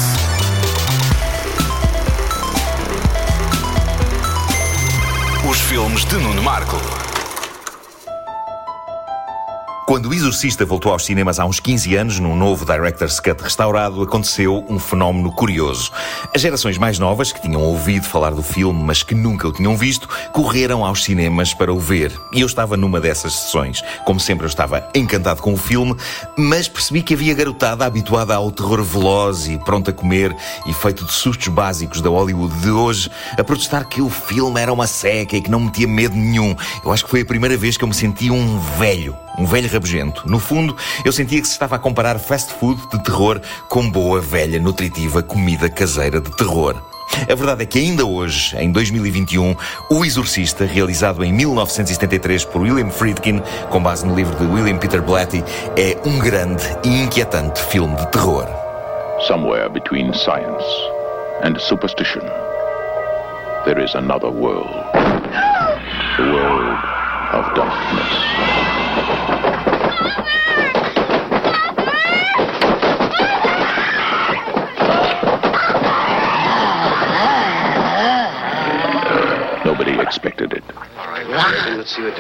Os 5.49 5.58
filmes 5.62 6.05
de 6.05 6.17
Nuno 6.17 6.41
Markle. 6.41 6.99
Quando 9.89 10.10
o 10.10 10.13
Exorcista 10.13 10.63
voltou 10.67 10.91
aos 10.91 11.04
cinemas 11.04 11.39
há 11.39 11.45
uns 11.45 11.60
15 11.60 11.95
anos, 11.95 12.19
num 12.19 12.36
novo 12.36 12.63
Director's 12.63 13.19
Cut 13.19 13.41
restaurado, 13.41 14.04
aconteceu 14.04 14.63
um 14.69 14.78
fenómeno 14.78 15.32
curioso. 15.32 15.91
As 16.32 16.39
gerações 16.39 16.78
mais 16.78 16.99
novas, 16.99 17.32
que 17.32 17.41
tinham 17.41 17.63
ouvido 17.63 18.06
falar 18.06 18.30
do 18.30 18.43
filme, 18.43 18.84
mas 18.84 19.02
que 19.02 19.15
nunca 19.15 19.47
o 19.47 19.52
tinham 19.52 19.75
visto, 19.75 20.08
correram 20.32 20.86
aos 20.86 21.04
cinemas 21.04 21.56
para 21.56 21.73
o 21.73 21.80
ver. 21.80 22.13
E 22.32 22.41
eu 22.41 22.45
estava 22.45 22.78
numa 22.78 23.02
dessas 23.02 23.34
sessões. 23.34 23.82
Como 24.06 24.19
sempre, 24.19 24.45
eu 24.45 24.47
estava 24.47 24.88
encantado 24.93 25.41
com 25.41 25.54
o 25.54 25.58
filme, 25.58 25.95
mas 26.38 26.67
percebi 26.67 27.02
que 27.02 27.15
havia 27.15 27.34
garotada 27.34 27.84
habituada 27.84 28.36
ao 28.36 28.52
terror 28.52 28.84
veloz 28.84 29.47
e 29.47 29.58
pronto 29.58 29.89
a 29.89 29.93
comer 29.93 30.38
e 30.67 30.73
feito 30.73 31.04
de 31.04 31.13
sustos 31.13 31.47
básicos 31.47 31.99
da 31.99 32.12
Hollywood 32.12 32.54
de 32.60 32.69
hoje, 32.69 33.10
a 33.36 33.43
protestar 33.43 33.88
que 33.88 34.04
o 34.04 34.10
filme 34.12 34.62
era 34.62 34.71
uma 34.71 34.86
seca 34.86 35.36
e 35.36 35.41
que 35.41 35.49
não 35.49 35.62
metia 35.62 35.88
medo 35.88 36.15
nenhum. 36.15 36.56
Eu 36.86 36.91
acho 36.91 37.04
que 37.06 37.10
foi 37.10 37.21
a 37.21 37.25
primeira 37.25 37.58
vez 37.58 37.75
que 37.75 37.84
eu 37.84 37.88
me 37.88 37.95
senti 37.95 38.30
um 38.30 38.60
velho. 38.78 39.17
Um 39.39 39.45
velho 39.45 39.69
rabugento. 39.80 40.30
No 40.30 40.39
fundo, 40.39 40.76
eu 41.06 41.12
sentia 41.12 41.42
que 41.42 41.48
se 41.48 41.54
estava 41.54 41.78
a 41.78 41.80
comparar 41.80 42.20
fast 42.20 42.54
food 42.54 42.80
de 42.92 43.02
terror 43.04 43.42
com 43.70 43.89
boa, 43.89 44.20
velha, 44.20 44.60
nutritiva 44.60 45.24
comida 45.24 45.70
caseira 45.70 46.20
de 46.20 46.36
terror. 46.36 46.76
A 47.28 47.34
verdade 47.34 47.63
é 47.63 47.65
que 47.65 47.80
ainda 47.80 48.06
hoje, 48.06 48.56
em 48.58 48.72
2021, 48.72 49.56
O 49.89 50.06
Exorcista, 50.06 50.65
realizado 50.65 51.24
em 51.24 51.34
1973 51.34 52.46
por 52.46 52.62
William 52.62 52.89
Friedkin, 52.89 53.42
com 53.70 53.82
base 53.82 54.06
no 54.06 54.15
livro 54.15 54.36
de 54.36 54.46
William 54.46 54.78
Peter 54.78 55.02
Blatty, 55.02 55.44
é 55.76 55.98
um 56.08 56.20
grande 56.20 56.63
e 56.84 57.02
inquietante 57.02 57.60
filme 57.63 57.96
de 57.96 58.12
terror. 58.12 58.48
Somewhere 59.28 59.70
between 59.70 60.13
science 60.13 60.63
and 61.44 61.60
superstition, 61.60 62.22
there 63.65 63.84
is 63.84 63.96
another 63.96 64.30
world. 64.30 64.70
The 66.18 66.24
world 66.24 66.78
of 67.34 67.56
darkness. 67.56 69.49
Expected 80.10 80.54
it. 80.54 80.63
Let's 81.78 81.95
see 81.95 82.02
what 82.02 82.15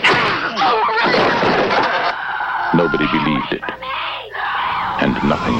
Nobody 2.75 3.07
believed 3.07 3.53
it. 3.53 3.63
And 5.01 5.15
nothing 5.27 5.57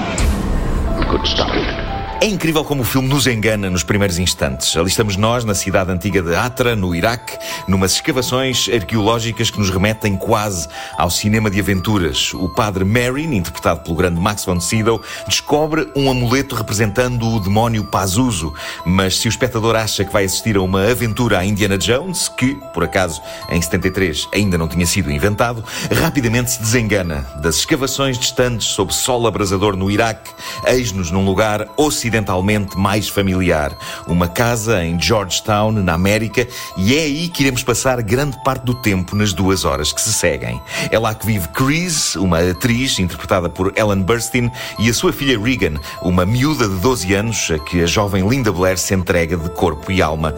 could 1.10 1.26
stop 1.26 1.50
it. 1.56 1.99
É 2.22 2.26
incrível 2.26 2.66
como 2.66 2.82
o 2.82 2.86
filme 2.86 3.08
nos 3.08 3.28
engana 3.28 3.70
nos 3.70 3.82
primeiros 3.82 4.20
instantes. 4.20 4.76
Ali 4.76 4.90
estamos 4.90 5.16
nós, 5.16 5.46
na 5.46 5.56
cidade 5.56 5.90
antiga 5.90 6.22
de 6.22 6.36
Atra, 6.36 6.76
no 6.76 6.94
Iraque, 6.94 7.38
numas 7.66 7.94
escavações 7.94 8.68
arqueológicas 8.68 9.50
que 9.50 9.58
nos 9.58 9.70
remetem 9.70 10.18
quase 10.18 10.68
ao 10.98 11.10
cinema 11.10 11.50
de 11.50 11.62
aventuras. 11.62 12.34
O 12.34 12.50
padre 12.50 12.84
Marin, 12.84 13.34
interpretado 13.36 13.80
pelo 13.86 13.96
grande 13.96 14.20
Max 14.20 14.44
von 14.44 14.60
Sydow, 14.60 15.02
descobre 15.30 15.90
um 15.96 16.12
amuleto 16.12 16.56
representando 16.56 17.26
o 17.26 17.40
demónio 17.40 17.86
Pazuzu. 17.86 18.54
Mas 18.86 19.18
se 19.18 19.30
o 19.30 19.30
espectador 19.30 19.78
acha 19.78 20.04
que 20.04 20.12
vai 20.12 20.26
assistir 20.26 20.58
a 20.58 20.62
uma 20.62 20.92
aventura 20.92 21.40
a 21.40 21.46
Indiana 21.46 21.78
Jones, 21.78 22.28
que, 22.28 22.54
por 22.74 22.84
acaso, 22.84 23.22
em 23.50 23.62
73 23.62 24.28
ainda 24.34 24.58
não 24.58 24.68
tinha 24.68 24.86
sido 24.86 25.10
inventado, 25.10 25.64
rapidamente 25.90 26.52
se 26.52 26.60
desengana. 26.60 27.26
Das 27.42 27.56
escavações 27.56 28.20
distantes 28.20 28.68
sob 28.68 28.94
sol 28.94 29.26
abrasador 29.26 29.78
no 29.78 29.90
Iraque, 29.90 30.32
eis-nos 30.68 31.12
num 31.12 31.24
lugar 31.24 31.66
ocidental 31.78 32.09
ocidentalmente 32.10 32.76
mais 32.76 33.08
familiar. 33.08 33.78
Uma 34.08 34.28
casa 34.28 34.84
em 34.84 35.00
Georgetown, 35.00 35.72
na 35.72 35.94
América, 35.94 36.48
e 36.76 36.98
é 36.98 37.02
aí 37.02 37.30
que 37.30 37.44
iremos 37.44 37.62
passar 37.62 38.02
grande 38.02 38.36
parte 38.44 38.64
do 38.64 38.74
tempo 38.74 39.16
nas 39.16 39.32
duas 39.32 39.64
horas 39.64 39.94
que 39.94 40.02
se 40.02 40.12
seguem. 40.12 40.60
É 40.90 40.98
lá 40.98 41.14
que 41.14 41.26
vive 41.26 41.48
Chris, 41.50 42.16
uma 42.16 42.40
atriz 42.40 42.98
interpretada 42.98 43.48
por 43.48 43.72
Ellen 43.78 44.02
Burstyn, 44.02 44.50
e 44.80 44.90
a 44.90 44.94
sua 44.94 45.14
filha 45.14 45.40
Regan, 45.40 45.80
uma 46.02 46.26
miúda 46.26 46.68
de 46.68 46.76
12 46.76 47.14
anos 47.14 47.52
a 47.52 47.60
que 47.60 47.84
a 47.84 47.86
jovem 47.86 48.28
Linda 48.28 48.52
Blair 48.52 48.78
se 48.78 48.94
entrega 48.96 49.38
de 49.38 49.50
corpo 49.52 49.92
e 49.92 50.02
alma. 50.02 50.34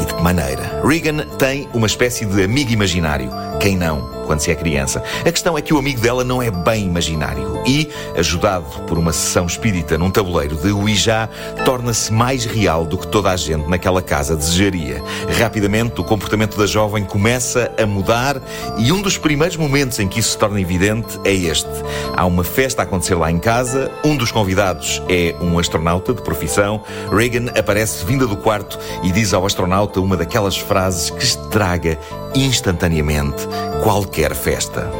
E 0.00 0.04
de 0.04 0.14
que 0.14 0.22
maneira? 0.22 0.80
Regan 0.84 1.26
tem 1.38 1.68
uma 1.72 1.86
espécie 1.86 2.24
de 2.24 2.42
amigo 2.42 2.72
imaginário. 2.72 3.30
Quem 3.60 3.76
não? 3.76 4.18
quando 4.28 4.40
se 4.40 4.50
é 4.50 4.54
criança. 4.54 5.02
A 5.20 5.32
questão 5.32 5.56
é 5.56 5.62
que 5.62 5.72
o 5.72 5.78
amigo 5.78 6.02
dela 6.02 6.22
não 6.22 6.42
é 6.42 6.50
bem 6.50 6.84
imaginário 6.84 7.62
e, 7.66 7.88
ajudado 8.14 8.66
por 8.86 8.98
uma 8.98 9.10
sessão 9.10 9.46
espírita 9.46 9.96
num 9.96 10.10
tabuleiro 10.10 10.54
de 10.54 10.70
Ouija, 10.70 11.30
torna-se 11.64 12.12
mais 12.12 12.44
real 12.44 12.84
do 12.84 12.98
que 12.98 13.06
toda 13.06 13.30
a 13.30 13.36
gente 13.36 13.66
naquela 13.70 14.02
casa 14.02 14.36
desejaria. 14.36 15.02
Rapidamente, 15.38 15.98
o 15.98 16.04
comportamento 16.04 16.58
da 16.58 16.66
jovem 16.66 17.06
começa 17.06 17.72
a 17.82 17.86
mudar 17.86 18.36
e 18.76 18.92
um 18.92 19.00
dos 19.00 19.16
primeiros 19.16 19.56
momentos 19.56 19.98
em 19.98 20.06
que 20.06 20.20
isso 20.20 20.32
se 20.32 20.38
torna 20.38 20.60
evidente 20.60 21.18
é 21.24 21.32
este. 21.32 21.70
Há 22.14 22.26
uma 22.26 22.44
festa 22.44 22.82
a 22.82 22.84
acontecer 22.84 23.14
lá 23.14 23.30
em 23.30 23.38
casa, 23.38 23.90
um 24.04 24.14
dos 24.14 24.30
convidados 24.30 25.02
é 25.08 25.34
um 25.40 25.58
astronauta 25.58 26.12
de 26.12 26.20
profissão. 26.20 26.82
Reagan 27.10 27.50
aparece 27.58 28.04
vinda 28.04 28.26
do 28.26 28.36
quarto 28.36 28.78
e 29.02 29.10
diz 29.10 29.32
ao 29.32 29.46
astronauta 29.46 29.77
uma 29.78 30.16
daquelas 30.16 30.56
frases 30.56 31.08
que 31.10 31.22
estraga 31.22 31.98
instantaneamente 32.34 33.46
qualquer 33.82 34.34
festa. 34.34 34.90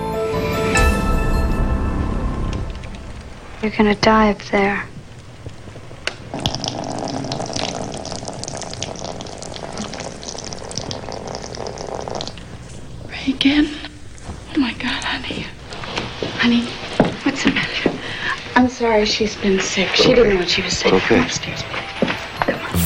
You're 3.60 3.76
gonna 3.76 3.96
die 3.96 4.30
up 4.30 4.42
there. 4.52 4.84
Reagan? 13.08 13.68
Oh 14.54 14.60
my 14.60 14.72
God, 14.74 15.02
honey. 15.04 15.44
Honey, 16.38 16.62
what's 17.24 17.42
the 17.42 17.50
matter? 17.50 17.90
I'm 18.54 18.68
sorry 18.68 19.04
she's 19.06 19.34
been 19.34 19.58
sick. 19.60 19.88
She 19.96 20.14
didn't 20.14 20.30
know 20.34 20.36
what 20.36 20.48
she 20.48 20.62
was 20.62 20.78
saying. 20.78 20.94
Okay. 20.94 21.16
Come 21.16 21.24
upstairs, 21.24 21.62
please. 21.64 21.87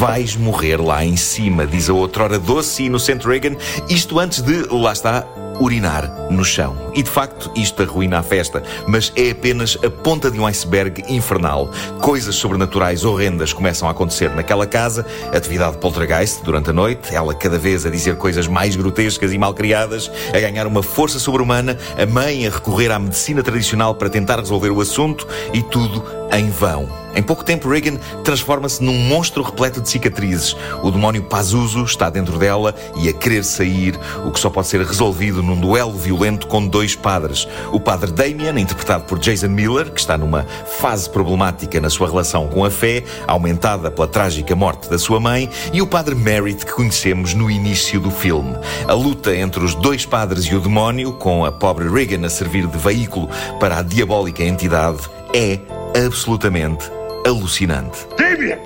Vais 0.02 0.34
morrer 0.34 0.82
lá 0.82 1.04
em 1.04 1.16
cima, 1.16 1.64
diz 1.64 1.88
a 1.88 1.92
outrora 1.92 2.36
doce 2.36 2.82
e 2.82 2.86
inocente 2.86 3.24
Reagan, 3.24 3.54
isto 3.88 4.18
antes 4.18 4.42
de, 4.42 4.66
lá 4.68 4.92
está, 4.92 5.24
urinar 5.60 6.21
no 6.32 6.44
chão. 6.44 6.76
E 6.94 7.02
de 7.02 7.10
facto, 7.10 7.50
isto 7.54 7.82
arruína 7.82 8.18
a 8.18 8.22
festa, 8.22 8.62
mas 8.86 9.12
é 9.14 9.30
apenas 9.30 9.78
a 9.84 9.90
ponta 9.90 10.30
de 10.30 10.38
um 10.38 10.46
iceberg 10.46 11.04
infernal. 11.08 11.70
Coisas 12.00 12.34
sobrenaturais 12.34 13.04
horrendas 13.04 13.52
começam 13.52 13.86
a 13.88 13.90
acontecer 13.90 14.30
naquela 14.30 14.66
casa, 14.66 15.06
atividade 15.32 15.78
poltergeist 15.78 16.42
durante 16.42 16.70
a 16.70 16.72
noite, 16.72 17.14
ela 17.14 17.34
cada 17.34 17.58
vez 17.58 17.86
a 17.86 17.90
dizer 17.90 18.16
coisas 18.16 18.46
mais 18.46 18.74
grotescas 18.76 19.32
e 19.32 19.38
malcriadas, 19.38 20.10
a 20.34 20.40
ganhar 20.40 20.66
uma 20.66 20.82
força 20.82 21.18
sobre-humana, 21.18 21.78
a 21.96 22.06
mãe 22.06 22.46
a 22.46 22.50
recorrer 22.50 22.90
à 22.90 22.98
medicina 22.98 23.42
tradicional 23.42 23.94
para 23.94 24.10
tentar 24.10 24.38
resolver 24.38 24.70
o 24.70 24.80
assunto 24.80 25.26
e 25.52 25.62
tudo 25.62 26.04
em 26.32 26.48
vão. 26.50 27.02
Em 27.14 27.22
pouco 27.22 27.44
tempo, 27.44 27.68
Reagan 27.68 27.98
transforma-se 28.24 28.82
num 28.82 28.96
monstro 28.98 29.42
repleto 29.42 29.82
de 29.82 29.88
cicatrizes. 29.88 30.56
O 30.82 30.90
demónio 30.90 31.22
Pazuzu 31.24 31.84
está 31.84 32.08
dentro 32.08 32.38
dela 32.38 32.74
e 32.96 33.08
a 33.08 33.12
querer 33.12 33.44
sair, 33.44 33.98
o 34.24 34.30
que 34.30 34.40
só 34.40 34.48
pode 34.48 34.68
ser 34.68 34.80
resolvido 34.80 35.42
num 35.42 35.60
duelo 35.60 35.92
violento 35.92 36.21
com 36.46 36.66
dois 36.66 36.94
padres. 36.94 37.48
O 37.72 37.80
padre 37.80 38.12
Damien, 38.12 38.60
interpretado 38.60 39.04
por 39.04 39.18
Jason 39.18 39.48
Miller, 39.48 39.90
que 39.90 39.98
está 39.98 40.16
numa 40.16 40.44
fase 40.78 41.10
problemática 41.10 41.80
na 41.80 41.90
sua 41.90 42.08
relação 42.08 42.46
com 42.46 42.64
a 42.64 42.70
fé, 42.70 43.02
aumentada 43.26 43.90
pela 43.90 44.06
trágica 44.06 44.54
morte 44.54 44.88
da 44.88 44.98
sua 44.98 45.18
mãe, 45.18 45.50
e 45.72 45.82
o 45.82 45.86
padre 45.86 46.14
Merritt, 46.14 46.64
que 46.64 46.72
conhecemos 46.72 47.34
no 47.34 47.50
início 47.50 47.98
do 47.98 48.10
filme. 48.10 48.54
A 48.86 48.92
luta 48.92 49.34
entre 49.34 49.64
os 49.64 49.74
dois 49.74 50.06
padres 50.06 50.44
e 50.44 50.54
o 50.54 50.60
demónio, 50.60 51.14
com 51.14 51.44
a 51.44 51.50
pobre 51.50 51.88
Reagan 51.88 52.24
a 52.24 52.30
servir 52.30 52.68
de 52.68 52.78
veículo 52.78 53.28
para 53.58 53.78
a 53.78 53.82
diabólica 53.82 54.44
entidade, 54.44 55.00
é 55.34 55.58
absolutamente 56.06 56.88
alucinante. 57.26 58.06
Damien! 58.16 58.58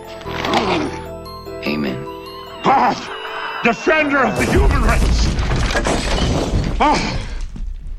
Amen. 1.64 1.96
God, 2.62 2.96
defender 3.64 4.24
of 4.26 4.36
the 4.36 4.44
human 4.44 4.82
race! 4.82 5.26
Oh, 6.78 7.25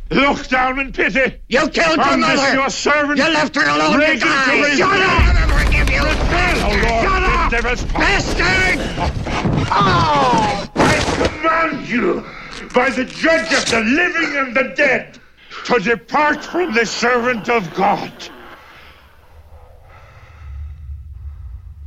look 0.09 0.47
down 0.47 0.79
in 0.79 0.91
pity! 0.91 1.39
You 1.47 1.67
killed 1.69 1.97
your 1.97 2.17
mother. 2.17 2.53
your 2.53 2.69
servant! 2.69 3.17
You 3.19 3.25
left 3.25 3.55
her 3.55 3.67
alone 3.67 3.99
to 3.99 4.19
die. 4.19 4.75
Shut 4.75 4.99
up! 4.99 5.09
I'll 5.09 5.33
never 5.33 5.65
forgive 5.65 5.89
you. 5.89 5.99
Oh, 5.99 6.69
Lord, 6.69 7.03
Shut 7.03 7.23
up! 7.23 7.51
devil's 7.51 7.83
Bastard! 7.85 8.79
Oh! 9.69 10.71
I 10.75 11.29
command 11.29 11.89
you, 11.89 12.25
by 12.73 12.89
the 12.89 13.05
judge 13.05 13.53
of 13.53 13.69
the 13.69 13.81
living 13.81 14.37
and 14.37 14.55
the 14.55 14.73
dead, 14.75 15.19
to 15.65 15.79
depart 15.79 16.43
from 16.43 16.73
the 16.73 16.85
servant 16.85 17.49
of 17.49 17.73
God. 17.73 18.11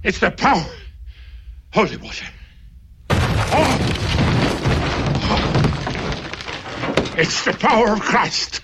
It's 0.02 0.18
the 0.18 0.30
power. 0.30 0.64
Holy 1.72 1.96
water. 1.98 2.26
Oh. 3.10 4.09
It's 7.20 7.44
the 7.44 7.52
power 7.52 7.92
of 7.92 8.00
Christ 8.00 8.62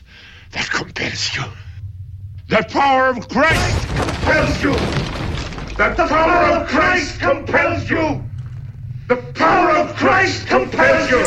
that 0.52 0.70
compels 0.70 1.36
you. 1.36 1.44
The 2.48 2.64
power 2.70 3.08
of 3.08 3.28
Christ 3.28 3.88
compels 3.88 4.62
you. 4.62 4.72
That 5.76 5.94
The 5.98 6.06
power 6.06 6.56
of 6.56 6.66
Christ 6.66 7.20
compels 7.20 7.90
you. 7.90 8.24
The 9.08 9.16
power 9.34 9.76
of 9.76 9.94
Christ 9.96 10.46
compels 10.46 11.10
you. 11.10 11.18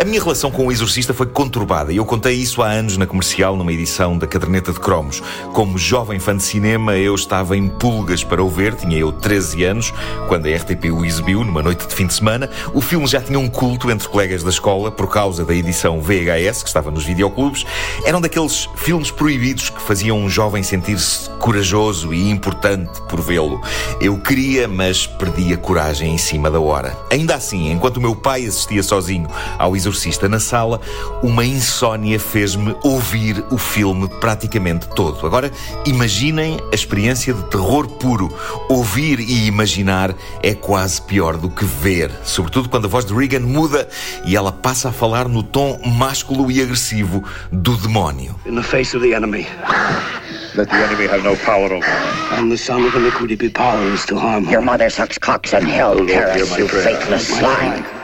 A 0.00 0.04
minha 0.04 0.18
relação 0.18 0.50
com 0.50 0.66
o 0.66 0.72
Exorcista 0.72 1.12
foi 1.12 1.26
conturbada 1.26 1.92
e 1.92 1.98
eu 1.98 2.06
contei 2.06 2.32
isso 2.32 2.62
há 2.62 2.68
anos 2.68 2.96
na 2.96 3.06
comercial, 3.06 3.54
numa 3.54 3.70
edição 3.70 4.16
da 4.16 4.26
Caderneta 4.26 4.72
de 4.72 4.80
Cromos. 4.80 5.22
Como 5.52 5.76
jovem 5.76 6.18
fã 6.18 6.34
de 6.34 6.42
cinema, 6.42 6.96
eu 6.96 7.14
estava 7.14 7.54
em 7.54 7.68
pulgas 7.68 8.24
para 8.24 8.42
o 8.42 8.48
ver, 8.48 8.74
tinha 8.74 8.96
eu 8.96 9.12
13 9.12 9.62
anos, 9.62 9.92
quando 10.26 10.46
a 10.46 10.56
RTP 10.56 10.86
o 10.90 11.04
exibiu, 11.04 11.44
numa 11.44 11.62
noite 11.62 11.86
de 11.86 11.94
fim 11.94 12.06
de 12.06 12.14
semana. 12.14 12.48
O 12.72 12.80
filme 12.80 13.06
já 13.06 13.20
tinha 13.20 13.38
um 13.38 13.46
culto 13.46 13.90
entre 13.90 14.08
colegas 14.08 14.42
da 14.42 14.48
escola 14.48 14.90
por 14.90 15.06
causa 15.06 15.44
da 15.44 15.54
edição 15.54 16.00
VHS, 16.00 16.62
que 16.62 16.68
estava 16.68 16.90
nos 16.90 17.04
videoclubes. 17.04 17.66
Eram 18.02 18.22
daqueles 18.22 18.70
filmes 18.76 19.10
proibidos 19.10 19.68
que 19.68 19.82
faziam 19.82 20.18
um 20.18 20.30
jovem 20.30 20.62
sentir-se 20.62 21.28
corajoso 21.38 22.14
e 22.14 22.30
importante 22.30 23.02
por 23.02 23.20
vê-lo. 23.20 23.60
Eu 24.00 24.16
queria, 24.16 24.66
mas 24.66 25.06
perdi 25.06 25.52
a 25.52 25.58
coragem 25.58 26.14
em 26.14 26.18
cima 26.18 26.50
da 26.50 26.58
hora. 26.58 26.96
Ainda 27.10 27.34
assim, 27.34 27.70
enquanto 27.70 27.98
o 27.98 28.00
meu 28.00 28.16
pai 28.16 28.46
assistia 28.46 28.82
sozinho 28.82 29.28
ao 29.58 29.76
Exorcista, 29.76 29.89
Exorcista 29.90 30.28
na 30.28 30.38
sala, 30.38 30.80
uma 31.20 31.44
insónia 31.44 32.20
fez-me 32.20 32.76
ouvir 32.84 33.44
o 33.50 33.58
filme 33.58 34.08
praticamente 34.20 34.88
todo. 34.90 35.26
Agora, 35.26 35.50
imaginem 35.84 36.60
a 36.70 36.74
experiência 36.74 37.34
de 37.34 37.42
terror 37.50 37.88
puro. 37.88 38.32
Ouvir 38.68 39.18
e 39.18 39.48
imaginar 39.48 40.14
é 40.44 40.54
quase 40.54 41.02
pior 41.02 41.36
do 41.36 41.50
que 41.50 41.64
ver, 41.64 42.08
sobretudo 42.22 42.68
quando 42.68 42.84
a 42.84 42.88
voz 42.88 43.04
de 43.04 43.12
Regan 43.12 43.40
muda 43.40 43.88
e 44.24 44.36
ela 44.36 44.52
passa 44.52 44.90
a 44.90 44.92
falar 44.92 45.28
no 45.28 45.42
tom 45.42 45.80
másculo 45.98 46.52
e 46.52 46.62
agressivo 46.62 47.24
do 47.50 47.76
demónio. 47.76 48.36
In 48.46 48.54
the 48.54 48.62
face 48.62 48.96
of 48.96 49.04
the 49.04 49.12
enemy. 49.12 49.44
Let 50.54 50.68
the 50.68 50.76
enemy 50.76 51.06
have 51.08 51.24
no 51.24 51.36
power 51.36 51.72
over 51.72 51.86
I'm 52.30 52.48
the 52.48 52.56
son 52.56 52.84
of 52.84 52.94
iniquity, 52.94 53.34
be 53.34 53.50
powerless 53.50 54.06
to 54.06 54.16
harm 54.16 54.44
Your 54.48 54.62
mother 54.62 54.88
sucks 54.88 55.18
cocks 55.18 55.52
in 55.52 55.62
hell, 55.62 55.96
Paris, 56.06 56.56
you 56.56 56.68
faithless 56.68 57.26
slime. 57.26 57.99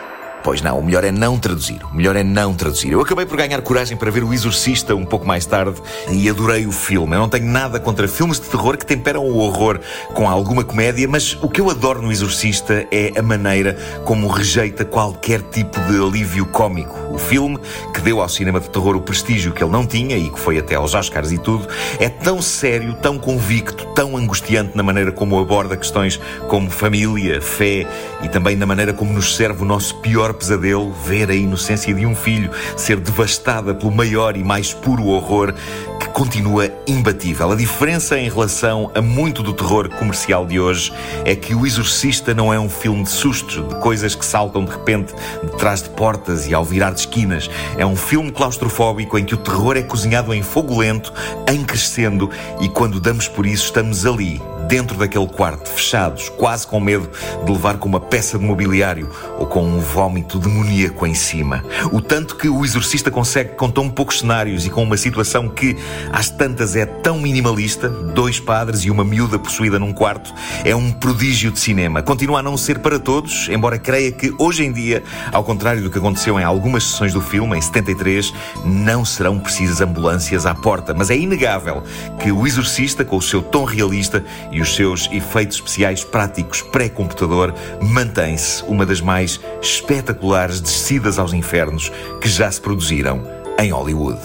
Pois 0.47 0.63
não, 0.63 0.79
o 0.79 0.85
melhor 0.85 1.03
é 1.03 1.11
não 1.11 1.37
traduzir. 1.37 1.81
O 1.91 1.97
melhor 1.97 2.15
é 2.15 2.23
não 2.23 2.55
traduzir. 2.55 2.93
Eu 2.93 3.01
acabei 3.01 3.27
por 3.27 3.37
ganhar 3.37 3.61
coragem 3.63 3.97
para 3.97 4.13
ver 4.13 4.23
O 4.23 4.33
Exorcista 4.33 4.95
um 4.95 5.05
pouco 5.05 5.27
mais 5.27 5.45
tarde 5.45 5.83
e 6.09 6.31
adorei 6.31 6.69
o 6.69 6.71
filme. 6.71 7.17
Eu 7.17 7.19
não 7.19 7.29
tenho 7.29 7.47
nada 7.47 7.81
contra 7.81 8.07
filmes 8.07 8.39
de 8.39 8.47
terror 8.47 8.77
que 8.77 8.87
temperam 8.87 9.25
o 9.25 9.39
horror 9.39 9.81
com 10.15 10.29
alguma 10.29 10.63
comédia, 10.63 11.09
mas 11.09 11.37
o 11.43 11.49
que 11.49 11.61
eu 11.61 11.69
adoro 11.69 12.01
no 12.01 12.13
Exorcista 12.13 12.87
é 12.93 13.13
a 13.19 13.23
maneira 13.23 13.77
como 14.05 14.29
rejeita 14.29 14.85
qualquer 14.85 15.43
tipo 15.43 15.81
de 15.81 15.97
alívio 15.97 16.47
cómico. 16.47 16.97
O 17.13 17.19
filme, 17.19 17.59
que 17.93 18.01
deu 18.01 18.21
ao 18.21 18.29
cinema 18.29 18.61
de 18.61 18.71
terror 18.71 18.95
o 18.95 19.01
prestígio 19.01 19.53
que 19.53 19.65
ele 19.65 19.73
não 19.73 19.85
tinha 19.85 20.17
e 20.17 20.31
que 20.31 20.39
foi 20.39 20.59
até 20.59 20.77
aos 20.77 20.95
Oscars 20.95 21.33
e 21.33 21.39
tudo, 21.39 21.67
é 21.99 22.09
tão 22.09 22.41
sério, 22.41 22.95
tão 22.95 23.19
convicto, 23.19 23.85
tão 23.97 24.17
angustiante 24.17 24.77
na 24.77 24.85
maneira 24.85 25.11
como 25.11 25.41
aborda 25.41 25.77
questões 25.77 26.21
como 26.47 26.71
família, 26.71 27.43
fé 27.43 27.85
e 28.23 28.29
também 28.29 28.55
na 28.55 28.67
maneira 28.67 28.93
como 28.93 29.13
nos 29.13 29.35
serve 29.35 29.63
o 29.63 29.65
nosso 29.65 29.97
pior 29.97 30.36
pesadelo, 30.37 30.92
ver 31.05 31.31
a 31.31 31.35
inocência 31.35 31.92
de 31.92 32.07
um 32.07 32.14
filho 32.14 32.51
ser 32.77 33.01
devastada 33.01 33.75
pelo 33.75 33.90
maior 33.90 34.37
e 34.37 34.44
mais 34.44 34.72
puro 34.72 35.07
horror 35.07 35.53
que 35.99 36.09
continua 36.09 36.70
imbatível. 36.87 37.51
A 37.51 37.57
diferença 37.57 38.18
em 38.18 38.29
relação 38.29 38.90
a 38.94 39.03
muito 39.03 39.42
do 39.42 39.53
terror 39.53 39.88
comercial 39.88 40.46
de 40.46 40.61
hoje 40.61 40.92
é 41.25 41.35
que 41.35 41.55
O 41.55 41.66
Exorcista 41.66 42.35
não 42.35 42.53
é 42.53 42.61
um 42.61 42.68
filme 42.68 43.03
de 43.03 43.11
sustos, 43.11 43.66
de 43.68 43.81
coisas 43.81 44.14
que 44.14 44.25
saltam 44.25 44.64
de 44.64 44.70
repente 44.70 45.14
de 45.42 45.57
trás 45.57 45.83
de 45.83 45.88
portas 45.90 46.46
e 46.46 46.55
ao 46.55 46.64
virar 46.64 46.92
de 46.92 47.01
esquinas. 47.01 47.51
É 47.79 47.87
um 47.87 47.96
filme 47.96 48.31
claustrofóbico 48.31 49.18
em 49.18 49.25
que 49.25 49.35
o 49.35 49.38
terror 49.38 49.77
é 49.77 49.83
cozinhado 49.83 50.35
em 50.35 50.42
fogo 50.42 50.79
lento, 50.79 51.12
em 51.49 51.64
crescendo, 51.64 52.31
e 52.61 52.68
quando 52.68 53.01
damos 53.01 53.29
por 53.29 53.46
isso 53.46 53.64
estamos 53.64 54.05
ali, 54.05 54.40
dentro 54.68 54.96
daquele 54.96 55.26
quarto, 55.26 55.68
fechados, 55.68 56.29
quase 56.29 56.66
com 56.66 56.81
medo 56.81 57.09
de 57.44 57.52
levar 57.52 57.79
com 57.79 57.88
uma 57.88 58.00
peça 58.00 58.38
de 58.38 58.44
mobiliário 58.44 59.09
ou 59.38 59.46
com 59.46 59.62
um 59.62 59.79
vómito 59.79 60.38
demoníaco 60.38 61.07
em 61.07 61.14
cima. 61.14 61.64
O 61.92 62.00
tanto 62.00 62.37
que 62.37 62.48
o 62.48 62.64
exorcista 62.64 63.11
consegue 63.11 63.55
com 63.55 63.70
tão 63.70 63.88
poucos 63.88 64.20
cenários 64.20 64.66
e 64.66 64.70
com 64.70 64.83
uma 64.83 64.96
situação 64.96 65.48
que, 65.48 65.76
às 66.12 66.31
tantas, 66.31 66.76
é 66.76 66.85
tão 66.87 67.20
minimalista, 67.20 67.88
dois 67.88 68.40
padres 68.40 68.81
e 68.81 68.90
uma 68.90 69.05
miúda 69.05 69.38
possuída 69.38 69.79
num 69.79 69.92
quarto, 69.92 70.33
é 70.64 70.74
um 70.74 70.92
prodígio 70.92 71.50
de 71.50 71.59
cinema. 71.59 72.02
Continua 72.02 72.40
a 72.40 72.42
não 72.42 72.57
ser 72.57 72.81
para 72.81 72.98
todos, 72.98 73.48
embora 73.48 73.79
creia 73.79 74.11
que 74.12 74.35
hoje 74.38 74.64
em 74.64 74.72
dia, 74.72 75.02
ao 75.33 75.44
contrário 75.44 75.83
do 75.83 75.90
que 75.90 75.98
aconteceu 75.98 76.38
em 76.40 76.44
algumas 76.44 76.85
sessões 76.85 77.12
do 77.12 77.20
filme, 77.20 77.57
em 77.57 77.62
73, 77.62 78.33
não 78.64 79.05
serão 79.05 79.38
precisas 79.38 79.81
ambulâncias 79.81 80.46
à 80.46 80.55
porta. 80.55 80.92
Mas 80.92 81.11
é 81.11 81.16
inegável 81.16 81.83
que 82.18 82.33
o 82.33 82.46
exorcista, 82.46 83.05
com 83.05 83.16
o 83.16 83.22
seu 83.22 83.42
tom 83.42 83.64
realista 83.64 84.24
os 84.61 84.75
seus 84.75 85.09
efeitos 85.12 85.57
especiais 85.57 86.05
práticos 86.05 86.62
pré-computador, 86.62 87.55
mantém-se 87.81 88.62
uma 88.64 88.87
das 88.87 89.01
mais 89.01 89.40
espetaculares 89.61 90.61
descidas 90.61 91.19
aos 91.19 91.33
infernos 91.33 91.90
que 92.21 92.29
já 92.29 92.51
se 92.51 92.61
produziram 92.61 93.23
em 93.59 93.71
Hollywood. 93.71 94.21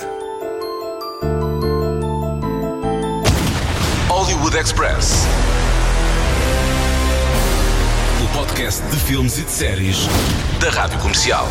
Hollywood 4.07 4.57
Express. 4.57 5.25
O 8.23 8.37
podcast 8.37 8.81
de 8.87 8.97
filmes 8.97 9.37
e 9.37 9.41
de 9.43 9.51
séries 9.51 10.07
da 10.59 10.69
Rádio 10.69 10.99
Comercial. 10.99 11.47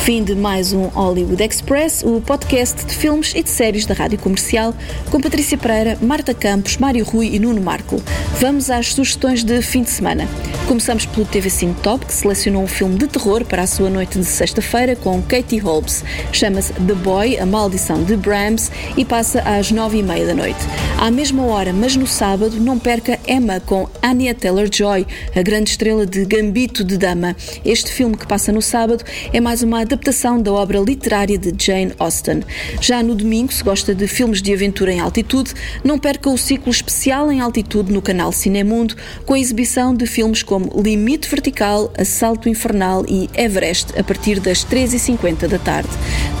Fim 0.00 0.24
de 0.24 0.34
mais 0.34 0.72
um 0.72 0.86
Hollywood 0.88 1.40
Express, 1.44 2.02
o 2.02 2.20
podcast 2.20 2.84
de 2.84 2.92
filmes 2.92 3.32
e 3.36 3.42
de 3.42 3.48
séries 3.48 3.86
da 3.86 3.94
Rádio 3.94 4.18
Comercial, 4.18 4.74
com 5.10 5.20
Patrícia 5.20 5.56
Pereira, 5.56 5.96
Marta 6.02 6.34
Campos, 6.34 6.76
Mário 6.76 7.04
Rui 7.04 7.28
e 7.32 7.38
Nuno 7.38 7.60
Marco. 7.60 8.02
Vamos 8.40 8.68
às 8.68 8.94
sugestões 8.94 9.44
de 9.44 9.62
fim 9.62 9.82
de 9.82 9.90
semana. 9.90 10.26
Começamos 10.66 11.06
pelo 11.06 11.24
TV 11.24 11.48
Cine 11.48 11.76
Top, 11.84 12.04
que 12.04 12.12
selecionou 12.12 12.64
um 12.64 12.66
filme 12.66 12.96
de 12.98 13.06
terror 13.06 13.44
para 13.44 13.62
a 13.62 13.66
sua 13.66 13.88
noite 13.88 14.18
de 14.18 14.24
sexta-feira 14.24 14.96
com 14.96 15.22
Katie 15.22 15.60
Holmes. 15.60 16.02
Chama-se 16.32 16.72
The 16.72 16.94
Boy, 16.94 17.38
A 17.38 17.46
Maldição 17.46 18.02
de 18.02 18.16
Brahms 18.16 18.72
e 18.96 19.04
passa 19.04 19.40
às 19.42 19.70
nove 19.70 19.98
e 19.98 20.02
meia 20.02 20.26
da 20.26 20.34
noite. 20.34 20.58
À 20.98 21.12
mesma 21.12 21.44
hora, 21.44 21.72
mas 21.72 21.94
no 21.94 22.08
sábado, 22.08 22.56
não 22.58 22.76
perca 22.76 23.20
Emma 23.28 23.60
com 23.60 23.88
Anya 24.02 24.34
Taylor-Joy, 24.34 25.06
a 25.36 25.42
grande 25.42 25.70
estrela 25.70 26.04
de 26.04 26.24
Gambito 26.24 26.82
de 26.82 26.96
Dama. 26.96 27.36
Este 27.64 27.92
filme 27.92 28.16
que 28.16 28.26
passa 28.26 28.50
no 28.50 28.62
sábado 28.62 29.04
é 29.32 29.40
mais 29.40 29.62
uma 29.62 29.78
adaptação 29.92 30.40
da 30.40 30.50
obra 30.50 30.78
literária 30.78 31.36
de 31.36 31.52
Jane 31.62 31.92
Austen. 31.98 32.42
Já 32.80 33.02
no 33.02 33.14
domingo, 33.14 33.52
se 33.52 33.62
gosta 33.62 33.94
de 33.94 34.06
filmes 34.06 34.40
de 34.40 34.52
aventura 34.52 34.90
em 34.90 35.00
altitude, 35.00 35.52
não 35.84 35.98
perca 35.98 36.30
o 36.30 36.38
ciclo 36.38 36.70
especial 36.70 37.30
em 37.30 37.40
altitude 37.40 37.92
no 37.92 38.00
canal 38.00 38.32
Cinemundo, 38.32 38.96
com 39.26 39.34
a 39.34 39.38
exibição 39.38 39.94
de 39.94 40.06
filmes 40.06 40.42
como 40.42 40.80
Limite 40.80 41.28
Vertical, 41.28 41.92
Assalto 41.98 42.48
Infernal 42.48 43.04
e 43.06 43.28
Everest, 43.36 43.98
a 43.98 44.02
partir 44.02 44.40
das 44.40 44.64
3h50 44.64 45.46
da 45.46 45.58
tarde. 45.58 45.90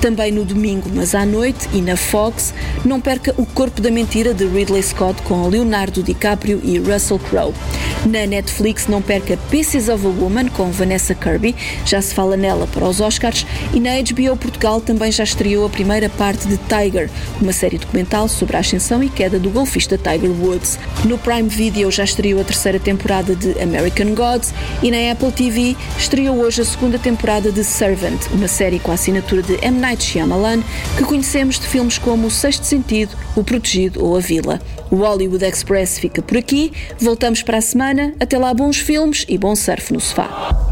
Também 0.00 0.32
no 0.32 0.44
domingo, 0.44 0.88
mas 0.94 1.14
à 1.14 1.26
noite, 1.26 1.68
e 1.74 1.82
na 1.82 1.96
Fox, 1.96 2.54
não 2.86 3.00
perca 3.00 3.34
O 3.36 3.44
Corpo 3.44 3.82
da 3.82 3.90
Mentira 3.90 4.32
de 4.32 4.46
Ridley 4.46 4.82
Scott 4.82 5.20
com 5.22 5.46
Leonardo 5.46 6.02
DiCaprio 6.02 6.60
e 6.64 6.78
Russell 6.78 7.18
Crowe. 7.18 7.52
Na 8.06 8.26
Netflix, 8.26 8.86
não 8.88 9.02
perca 9.02 9.36
Pieces 9.50 9.88
of 9.88 10.06
a 10.06 10.08
Woman 10.08 10.48
com 10.48 10.70
Vanessa 10.70 11.14
Kirby, 11.14 11.54
já 11.84 12.00
se 12.00 12.14
fala 12.14 12.36
nela 12.36 12.66
para 12.66 12.88
os 12.88 13.00
Oscars, 13.00 13.31
e 13.72 13.80
na 13.80 13.90
HBO 13.90 14.36
Portugal 14.36 14.80
também 14.80 15.10
já 15.10 15.24
estreou 15.24 15.66
a 15.66 15.70
primeira 15.70 16.08
parte 16.08 16.46
de 16.46 16.58
Tiger, 16.58 17.10
uma 17.40 17.52
série 17.52 17.78
documental 17.78 18.28
sobre 18.28 18.56
a 18.56 18.60
ascensão 18.60 19.02
e 19.02 19.08
queda 19.08 19.38
do 19.38 19.50
golfista 19.50 19.98
Tiger 19.98 20.30
Woods. 20.30 20.78
No 21.04 21.18
Prime 21.18 21.48
Video 21.48 21.90
já 21.90 22.04
estreou 22.04 22.40
a 22.40 22.44
terceira 22.44 22.78
temporada 22.78 23.34
de 23.34 23.58
American 23.60 24.14
Gods 24.14 24.52
e 24.82 24.90
na 24.90 25.12
Apple 25.12 25.32
TV 25.32 25.76
estreou 25.98 26.36
hoje 26.38 26.62
a 26.62 26.64
segunda 26.64 26.98
temporada 26.98 27.50
de 27.50 27.64
Servant, 27.64 28.20
uma 28.32 28.48
série 28.48 28.78
com 28.78 28.90
a 28.90 28.94
assinatura 28.94 29.42
de 29.42 29.58
M. 29.64 29.78
Night 29.78 30.02
Shyamalan 30.02 30.62
que 30.96 31.04
conhecemos 31.04 31.58
de 31.58 31.66
filmes 31.66 31.98
como 31.98 32.26
O 32.26 32.30
Sexto 32.30 32.64
Sentido, 32.64 33.16
O 33.36 33.42
Protegido 33.42 34.04
ou 34.04 34.16
A 34.16 34.20
Vila. 34.20 34.60
O 34.90 34.96
Hollywood 34.96 35.44
Express 35.44 35.98
fica 35.98 36.20
por 36.20 36.36
aqui, 36.36 36.72
voltamos 37.00 37.42
para 37.42 37.58
a 37.58 37.62
semana, 37.62 38.14
até 38.20 38.38
lá 38.38 38.52
bons 38.52 38.78
filmes 38.78 39.24
e 39.28 39.38
bom 39.38 39.56
surf 39.56 39.92
no 39.92 40.00
sofá. 40.00 40.71